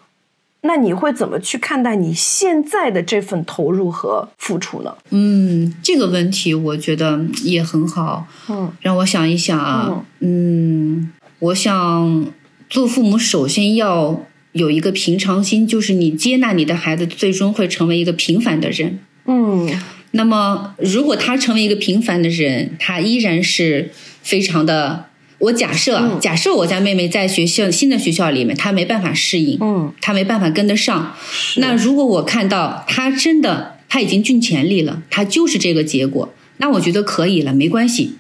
[0.66, 4.96] 那你会怎么去看待你现在的这份投入和付出呢？
[5.12, 8.28] 嗯，这个问题我觉得也很好。
[8.50, 12.26] 嗯让我想一想啊，嗯，我想
[12.70, 19.00] 做父母首先要有一个平常心，就是你接纳你的孩子，最终会成为一个平凡的人。
[19.26, 19.70] 嗯
[20.12, 23.92] 那么，如果他成为一个平凡的人，他依然是
[24.22, 25.06] 非常的。
[25.46, 31.16] 我假设，嗯假设我家妹妹在学校新的学校里面，她没办法适应，嗯，她没办法跟得上。
[31.58, 38.16] 那如果我看到她真的她已经尽全力了，她就是这个结果，那我觉得可以了，没关系。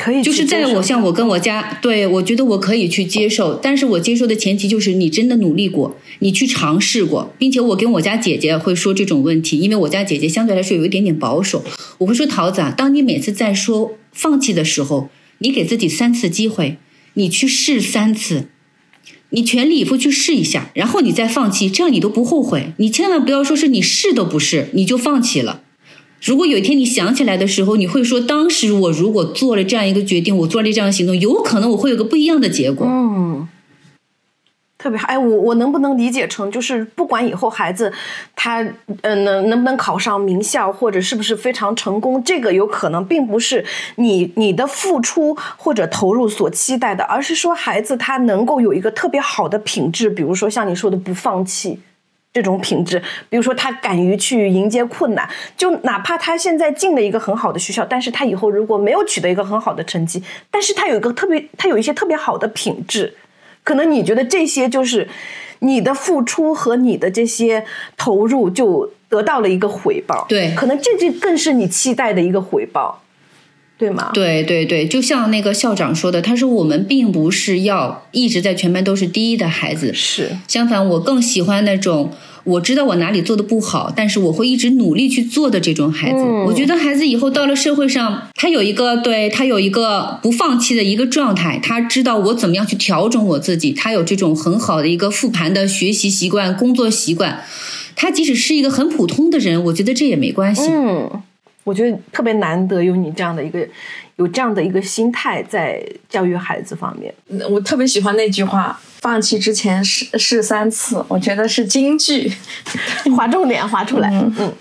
[0.00, 11.64] 可以就是在我像我跟我家，对我觉得我可以去接受，但是我接受的前提就是你真的努力过，你去尝试过，并且我跟我家姐姐会说这种问题，因为我家姐姐相对来说有一点点保守，
[11.98, 15.08] 我会说桃子啊，当你每次在说放弃的时候，
[15.38, 16.78] 你给自己三次机会，
[17.14, 18.48] 你去试三次。
[19.30, 22.72] 你全力以赴去试一下，然后你再放弃，这样你都不后悔。
[22.78, 25.62] 你千万不要说是你试都不试，你就放弃了。
[26.22, 32.86] 如果有一天你想起来的时候，你会说，当时我如果做了这样一个决定，我做了这样的行动，有可能我会有个不一样的结果。
[34.78, 35.06] 特别好。
[35.08, 37.92] 哎，我我能不能理解成，就是不管以后孩子
[38.34, 38.64] 他
[39.02, 43.64] 呃能能不能考上名校，或者是不是非常成功，这个有可能并不是
[43.96, 51.80] 你你的付出或者投入所期待的，而是说孩子他能够有一个特别好的品质，比如说像你说的不放弃。
[52.30, 63.12] 这种品质，比如说他敢于去迎接困难，就哪怕他现在进了一个很好的学校，但是他以后如果没有取得一个很好的成绩，但是他有一个特别，他有一些特别好的品质，
[63.68, 65.06] 可能你觉得这些就是
[65.58, 67.66] 你的付出和你的这些
[67.98, 70.54] 投入就得到了一个回报，对。
[70.56, 73.02] 可能这这更是你期待的一个回报，
[73.76, 74.10] 对吗？
[74.14, 82.10] 对对对，就像那个校长说的，他说我们并不是要一直在全班都是第一的孩子，是，相反，我更喜欢那种
[82.44, 86.18] 我知道我哪里做的不好，但是我会一直努力去做的这种孩子。
[86.18, 97.42] 嗯我觉得孩子以后到了社会上，他有一个对他有一个不放弃的一个状态，他知道我怎么样去调整我自己，他有这种很好的一个复盘的学习习惯、工作习惯。
[97.94, 100.68] 他即使是一个很普通的人，我觉得这也没关系。
[100.70, 101.10] 嗯，
[101.64, 103.66] 我觉得特别难得有你这样的一个
[104.16, 107.12] 有这样的一个心态在教育孩子方面。
[107.50, 112.32] 我特别喜欢那句话：“放弃之前试试三次。”我觉得是金句。
[113.16, 114.08] 划重点，划出来。
[114.10, 114.52] 嗯嗯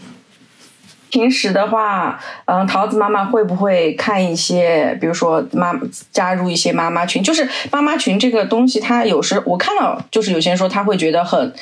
[1.09, 5.71] 平时的话，嗯，桃子妈妈会不会看一些，比如说妈
[6.11, 7.23] 加入一些妈妈群？
[7.23, 11.53] 就是妈妈群这个东西，它有时我看到，就是有些人说他会觉得很，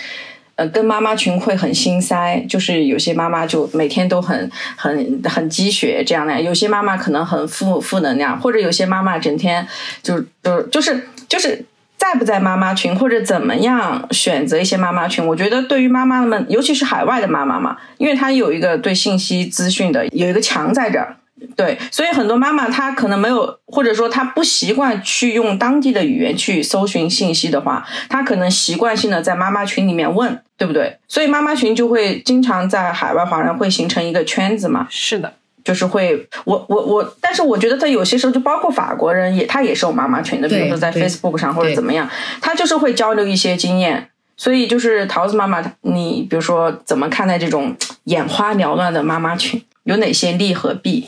[0.56, 9.66] 呃，跟妈妈群会很心塞，就是有些妈妈就每天都很很很积雪这样的，有些妈妈可能很负负能量，或者有些妈妈整天
[10.02, 11.64] 就就就是就是。
[11.98, 15.26] 在不在妈妈群，或者怎么样选择一些妈妈群？
[15.26, 21.18] 我觉得对于妈妈们，尤其是海外的妈妈嘛，因为她有一个对信息资讯的有一个墙在这儿，
[21.56, 31.00] 对，所以很多妈妈她可能没有，或者说她不习惯去用当地的语言去搜寻信息的话，她可能习惯性的在妈妈群里面问，对不对？
[31.08, 35.34] 所以妈妈群就会经常在海外华人会形成一个圈子嘛，是的，
[35.66, 42.08] 就是会，我我我，但是我觉得他有些时候就包括法国人也，他也是有妈妈群的，比如说在 Facebook 上或者怎么样，
[42.40, 44.10] 他就是会交流一些经验。
[44.38, 51.06] 所以就是桃子妈妈，你比如说怎么看待这种眼花缭乱的妈妈群，有哪些利和弊？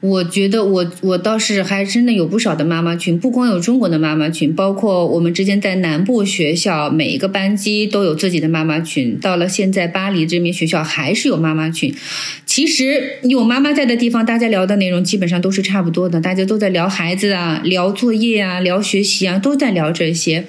[0.00, 9.18] 我觉得我我倒是还真的有不少的妈妈群，不光有中国的妈妈群，包括我们之前在南部学校，每一个班级都有自己的妈妈群。
[9.18, 11.94] 到了现在巴黎这边学校还是有妈妈群。
[12.54, 20.44] 其实有妈妈在的地方，大家聊的内容基本上都是差不多的，大家都在聊孩子啊，聊作业啊，聊学习啊，都在聊这些。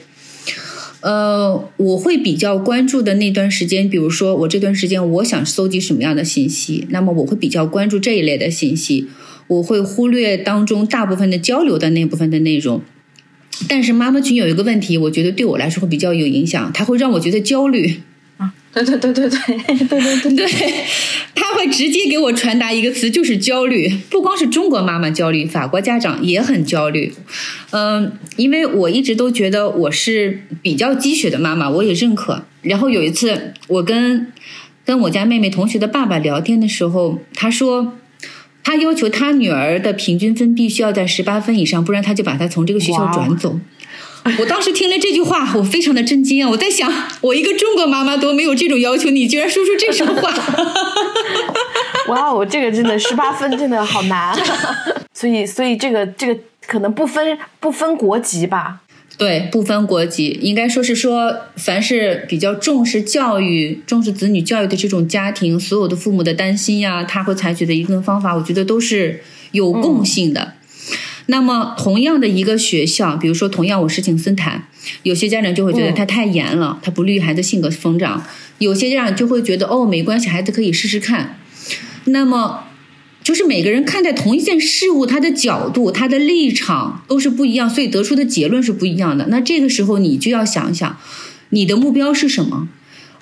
[0.99, 9.07] 呃，我会比较关注的那段时间，比如说我这段时间我想搜集什么样的信息，那么我会比较关注这一类的信息。
[9.47, 12.83] 我会忽略当中大部分的交流的那部分的内容。
[13.67, 18.01] 但是妈妈群有一个问题，我觉得对我来说会比较有影响，它会让我觉得焦虑。
[18.83, 20.85] 对对对对对对对对，对，
[21.33, 23.89] 他会直接给我传达一个词，就是焦虑。
[24.09, 27.13] 不光是中国妈妈焦虑，法国家长也很焦虑。
[27.71, 32.43] 嗯，因为我一直都觉得我是比较积雪的妈妈，我也认可。
[32.61, 34.31] 然后有一次，我跟
[34.85, 37.93] 跟我家妹妹同学的爸爸聊天的时候，他说。
[38.67, 43.59] 他要求他女儿的平均分必须要在十八分以上，不然他就把她从这个学校转走。
[44.39, 46.49] 我当时听了这句话，我非常的震惊啊！
[46.49, 50.33] 我在想，我一个中国妈妈都没有这种要求，你居然说出这种话。
[52.09, 54.35] 哇哦，这个真的十八分真的好难，
[55.13, 58.81] 所以所以这个这个可能不分不分国籍吧。
[59.17, 69.21] 对，不分国籍，应该说是说，凡是比较重视教育、重视子女教育的这种家庭，所有的父母的担心呀，他会采取的一个方法，我觉得都是
[69.51, 70.53] 有共性的。
[71.27, 74.67] 那么，同样的一个学校，比如说，同样我申请森坦，
[75.03, 78.21] 有些家长就会觉得他太严了，他不利于孩子性格成长；
[78.59, 81.39] 有些家长就会觉得，哦，没关系，孩子可以试试看。
[82.05, 82.61] 那么。
[83.23, 89.25] 就是每个人看待同一件事物，他的角度、他的立场都是不一样，所以得出的结论是不一样的。
[89.29, 90.95] 那这个时候你就要想想，
[91.49, 92.69] 你的目标是什么？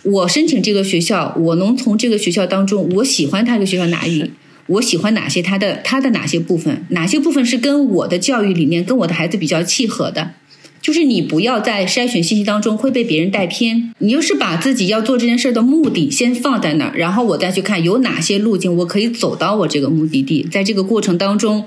[0.04, 4.34] 我申请这个学校，我能从这个学校当中，我喜欢他这个学校哪里？
[4.68, 6.86] 我喜欢哪些他的他的哪些部分？
[6.90, 10.32] 哪些部分是跟我的教育理念、跟我的孩子比较契合的？
[10.82, 21.64] 就是你不要在筛选信息当中会被别人带偏，你就是把自己要做这件事儿的目的先放在那儿，然后我再去看有哪些路径我可以走到我这个目的地，在这个过程当中，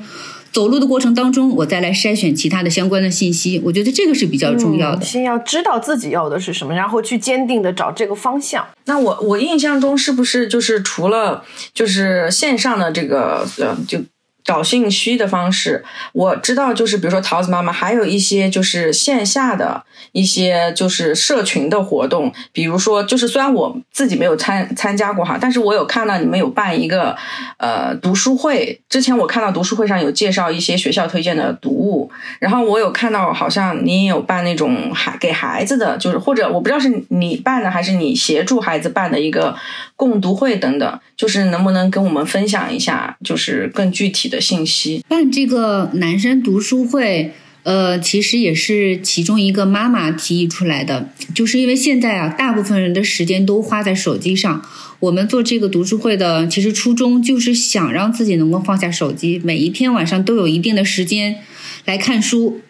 [0.57, 5.05] 走路的过程当中，我再来筛选其他的相关的信息，我觉得这个是比较重要的。
[5.05, 8.67] 先要知道自己要的是什么，然后去坚定的找这个方向。
[8.87, 11.45] 那我我印象中是不是就是除了
[11.75, 14.01] 就是线上的这个呃就。
[14.47, 19.83] 找信息的方式，我知道，就是比如说桃子妈妈，还有一些就是线下的
[20.13, 27.17] 一些就是社群的活动，比如说就是虽然我自己没有参参加过哈，但是我有看到你们有办一个
[27.59, 39.57] 呃读书会，之前我看到读书会上有介绍一些学校推荐的读物，然后我有看到好像你也有办那种孩给孩子的，就是或者我不知道是你办的还是你协助孩子办的一个
[39.97, 44.37] 共读会等等，就是能不能跟我们分享一下，就是更具体的。
[44.47, 47.33] 信息办这个男生读书会，
[47.65, 54.65] 呃，其实也是其中一个妈妈提议出来的，就是因为现在啊，大部分人的时间都花在手机上。
[55.01, 61.39] 我们做这个读书会的，其实初衷就是想让自己能够放下手机，每一天晚上都有一定的时间
[61.87, 62.61] 来看书。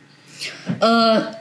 [0.78, 1.34] 呃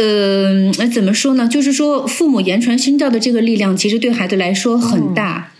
[0.00, 1.46] 呃，那怎么说呢？
[1.46, 5.52] 就是说，父母言传身教的这个力量，其实对孩子来说很大。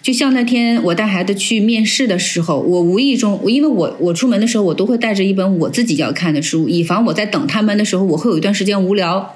[0.00, 9.34] 就像那天我带孩子去面试的时候，我无意中，因为我我出门的时候，我都会带着一本我自己要看的书，以防我在等他们的时候，我会有一段时间无聊。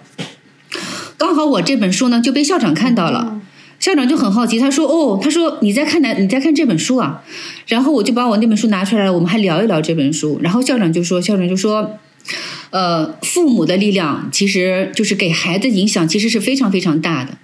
[1.18, 3.40] 刚好我这本书呢就被校长看到了，
[3.80, 6.12] 校长就很好奇，他说：“哦，他说你在看哪？
[6.12, 7.24] 你在看这本书啊？”
[7.66, 10.38] 然后我就把我那本书拿出来了，我们还聊一聊这本书。
[10.42, 11.98] 然后校长就说：“校长就说，
[12.70, 17.38] 呃，父母的力量其实就是给孩子影响，其实是非常非常大的。”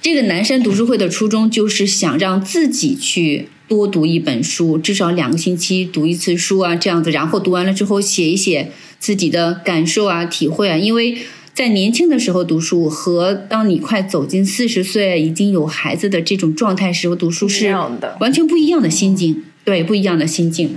[0.00, 10.76] 这个南山读书会的初衷就是想让自己去多读一本书，至少两个星期读一次书啊，这样子，然后读完了之后写一写自己的感受啊、体会啊。
[10.76, 11.16] 因为
[11.54, 17.74] 在年轻的时候读书和当你快走进四十岁已经有孩子的这种状态时候读书是
[18.20, 20.76] 完全不一样的心境，对，不一样的心境。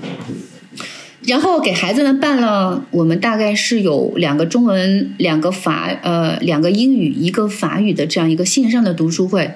[1.28, 9.52] 然后给孩子们办了，我们大概是有两个中文、两个法呃两个英语、一个法语的这样一个线上的读书会，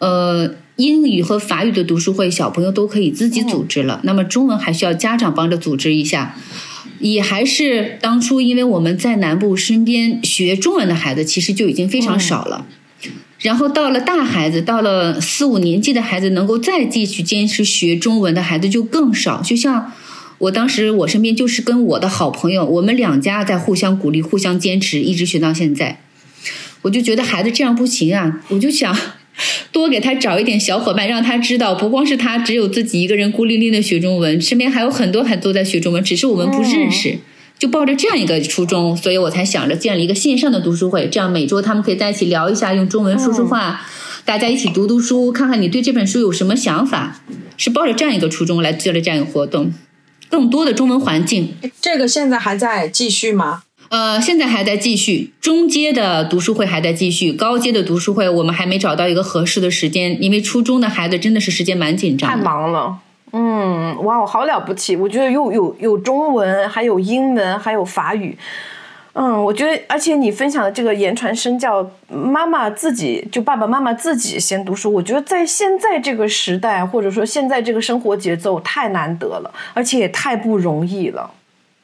[0.00, 6.36] 呃，英语和法语的读书会小朋友都可以自己组织了，那么中文还需要家长帮着组织一下，
[6.98, 12.66] 也还是当初因为我们在南部身边学中文的孩子其实就已经非常少了，
[13.38, 19.90] 然后到了大孩子，到了四五年级的孩子能够再继续坚持学中文的孩子就更少，就像。
[20.44, 26.00] 我当时我身边就是跟我的好朋友，我们两家在互相鼓励、互相坚持，一直学到现在。
[26.82, 28.94] 我就觉得孩子这样不行啊，我就想
[29.72, 37.18] 多给他找一点小伙伴，让他知道不光是他只有自己一个人孤零零的学中文，身边还有很多很多在学中文，只是我们不认识。
[37.58, 43.80] 就抱着这样一个初衷，所以我才想着建立一个线上的读书会，这样每周他们可以在一起聊一下，用中文说说话，
[44.26, 47.22] 大家一起读读书，看看你对这本书有什么想法，
[47.56, 49.72] 是抱着这样一个初衷来做了这样一个活动。
[50.28, 53.62] 更多的中文环境，这个现在还在继续吗？
[53.90, 62.98] 呃，现在还在继续，中阶的读书会还在继续，高阶的读书会我们还没找到一个合适的时间，因为初中的孩子真的是时间蛮紧张，太忙了。
[63.32, 64.96] 嗯，哇，好了不起！
[64.96, 68.36] 我觉得又有有中文，还有英文，还有法语。
[69.14, 81.30] 嗯，我觉得，而且你分享的这个言传身教，妈妈自己就爸爸妈妈自己先读书，我觉得在现在这个时代，或者说现在这个生活节奏太难得了，而且也太不容易了。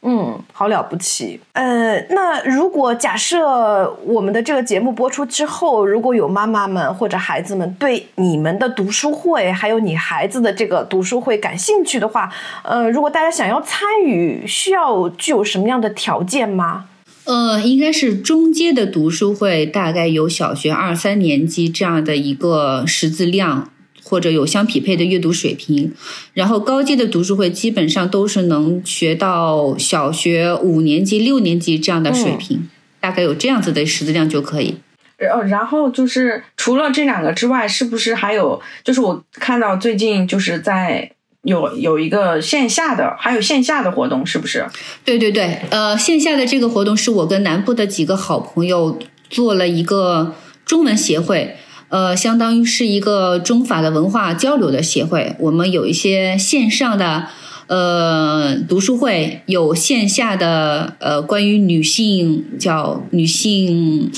[0.02, 1.38] 嗯，好了不起。
[1.52, 16.86] 呃，那如果假设我们的这个节目播出之后，如果有妈妈们或者孩子们对你们的读书会，还有你孩子的这个读书会感兴趣的话，呃，如果大家想要参与，需要具有什么样的条件吗？
[17.24, 23.70] 呃，应该是中阶的读书会，大概有小学二三年级这样的一个识字量，
[24.02, 25.92] 或者有相匹配的阅读水平。
[26.34, 32.68] 然后高阶的读书会基本上都是能学到小学五年级、六年级这样的水平，
[32.98, 34.76] 大概有这样子的识字量就可以。
[35.16, 38.60] 然后，然后就是除了这两个之外，是不是还有？
[38.82, 41.12] 就是我看到最近就是在
[41.42, 44.66] 有有一个线下的，还有线下的活动，是不是？
[45.04, 48.98] 对对对，呃，线下的这个活动是我跟南部的几个好朋友
[49.30, 50.34] 做了一个
[50.66, 51.56] 中文协会，
[51.88, 55.34] 呃，相当于是一个中法的文化交流的协会。
[55.38, 57.28] 我们有一些线上的
[57.68, 64.12] 呃读书会，有线下的呃关于女性叫女性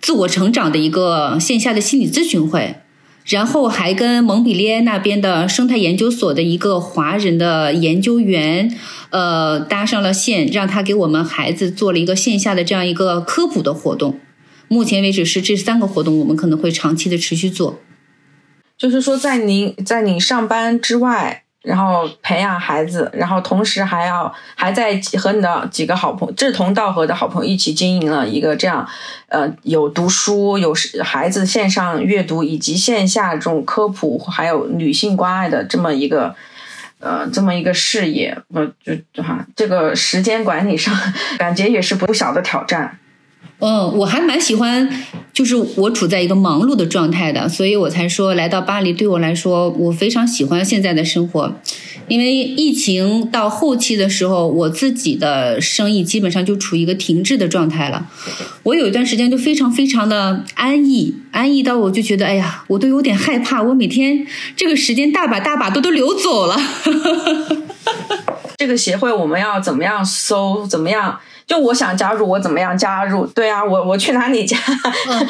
[0.00, 2.76] 自我成长的一个线下的心理咨询会。
[3.24, 8.76] 然后还跟蒙彼利埃那边的生态研究所的一个华人的研究员，
[9.10, 14.18] 呃，搭上了线，让他给我们孩子做了一个线下的这样一个科普的活动。
[14.68, 17.80] 目前为止是这三个活动，我们可能会长期的持续做。
[18.76, 28.86] 就是说，在您在你上班之外，然后培养孩子，然后同时还要还在和你的几个好朋友志同道合的好朋友一起经营了一个这样，
[29.28, 36.34] 呃，有读书、有孩子线上阅读以及线下这种科普，还有女性关爱的这么一个，
[36.98, 38.66] 呃，这么一个事业，呃，
[39.12, 40.92] 就哈，这个时间管理上
[41.38, 42.98] 感觉也是不小的挑战。
[43.64, 44.88] 嗯，我还蛮喜欢，
[45.32, 51.54] 就是我处在一个忙碌的状态的，所以我才说来到巴黎对我来说，我非常喜欢现在的生活。
[52.08, 58.08] 因为疫情到后期的时候，我自己的生意基本上就处于一个停滞的状态了。
[58.64, 66.60] 我有一段时间就非常非常的安逸，安逸到我就觉得，哎呀，我都有点害怕，我每天这个时间大把大把的都流走了。
[68.58, 70.66] 这个协会我们要怎么样搜？
[70.66, 71.20] 怎么样？
[71.52, 73.26] 就我想加入，我怎么样加入？
[73.26, 74.56] 对啊，我我去哪里加？
[75.10, 75.26] 嗯，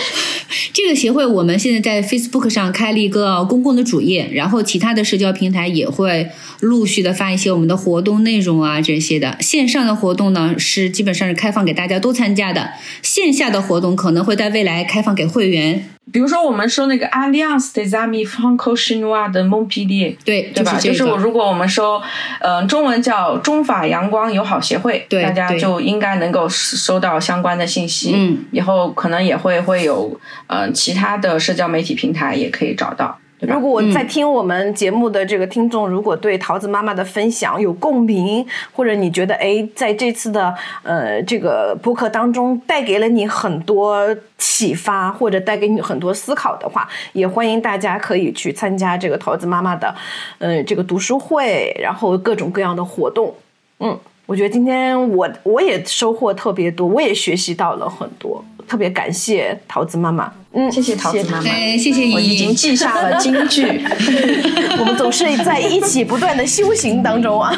[0.73, 9.37] 这个协会我们现在在 Facebook 上开了一个公共的主页，然后其他的社交平台也会陆续的发一些我们的活动内容啊这些的。
[9.41, 12.71] 线上的活动呢是基本上是开放给大家都参加的，
[13.03, 15.89] 线下的活动可能会在未来开放给会员。
[16.11, 20.77] 比如说，我们说那个 Alliance des Amis Franco-Chinois de Montpellier，对对吧？
[20.79, 22.03] 就是是如果我们说，
[22.41, 28.13] 呃，中文叫中法阳光友好协会，对，大家就应该能够收到相关的信息。
[28.15, 33.19] 嗯，以后可能也会会有，呃，其他的社交媒体平台也可以找到。
[33.43, 49.93] 如果我在听我们节目的这个听众，如果对桃子妈妈的分享有共鸣，或者你觉得哎，在这次的呃这个播客当中带给了你很多启发，或者带给你很多思考的话，也欢迎大家可以去参加这个桃子妈妈的
[50.39, 53.35] 呃这个读书会，然后各种各样的活动。
[53.81, 60.33] 嗯，我觉得今天我我也收获特别多，我也学习到了很多，特别感谢桃子妈妈。
[60.55, 63.65] 嗯，谢谢桃子妈妈，哎，谢谢你，我已经记下了金句。
[64.79, 67.53] 我们总是在一起不断的修行当中啊。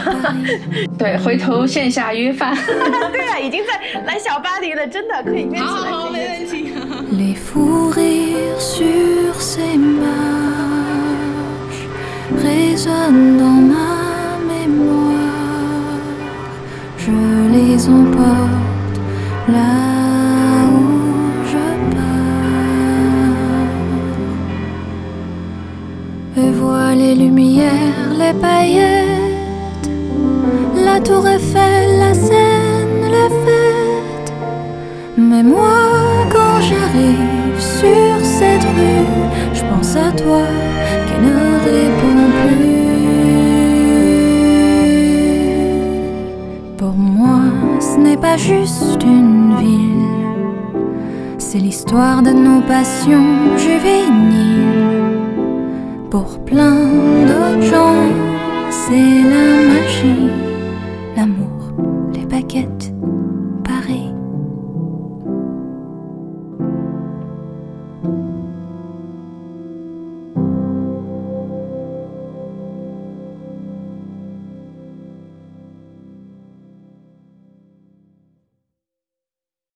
[0.96, 2.56] 对，回头线下约饭。
[3.12, 5.60] 对啊，已经在来小巴黎了，真的可以约起来。
[5.60, 6.72] 好好，没问题。
[17.06, 17.12] Je
[17.52, 18.98] les emporte
[19.46, 19.74] là
[20.72, 20.84] où
[21.52, 22.02] je pars.
[26.38, 29.90] Et vois les lumières, les paillettes,
[30.82, 34.32] la tour Eiffel, la Seine, les fêtes.
[35.18, 39.06] Mais moi, quand j'arrive sur cette rue,
[39.52, 40.46] je pense à toi
[41.06, 41.36] qui ne
[41.68, 42.73] réponds plus.
[47.84, 50.78] Ce n'est pas juste une ville,
[51.38, 55.20] c'est l'histoire de nos passions juvéniles.
[56.10, 56.86] Pour plein
[57.28, 58.06] d'autres gens,
[58.70, 60.30] c'est la magie,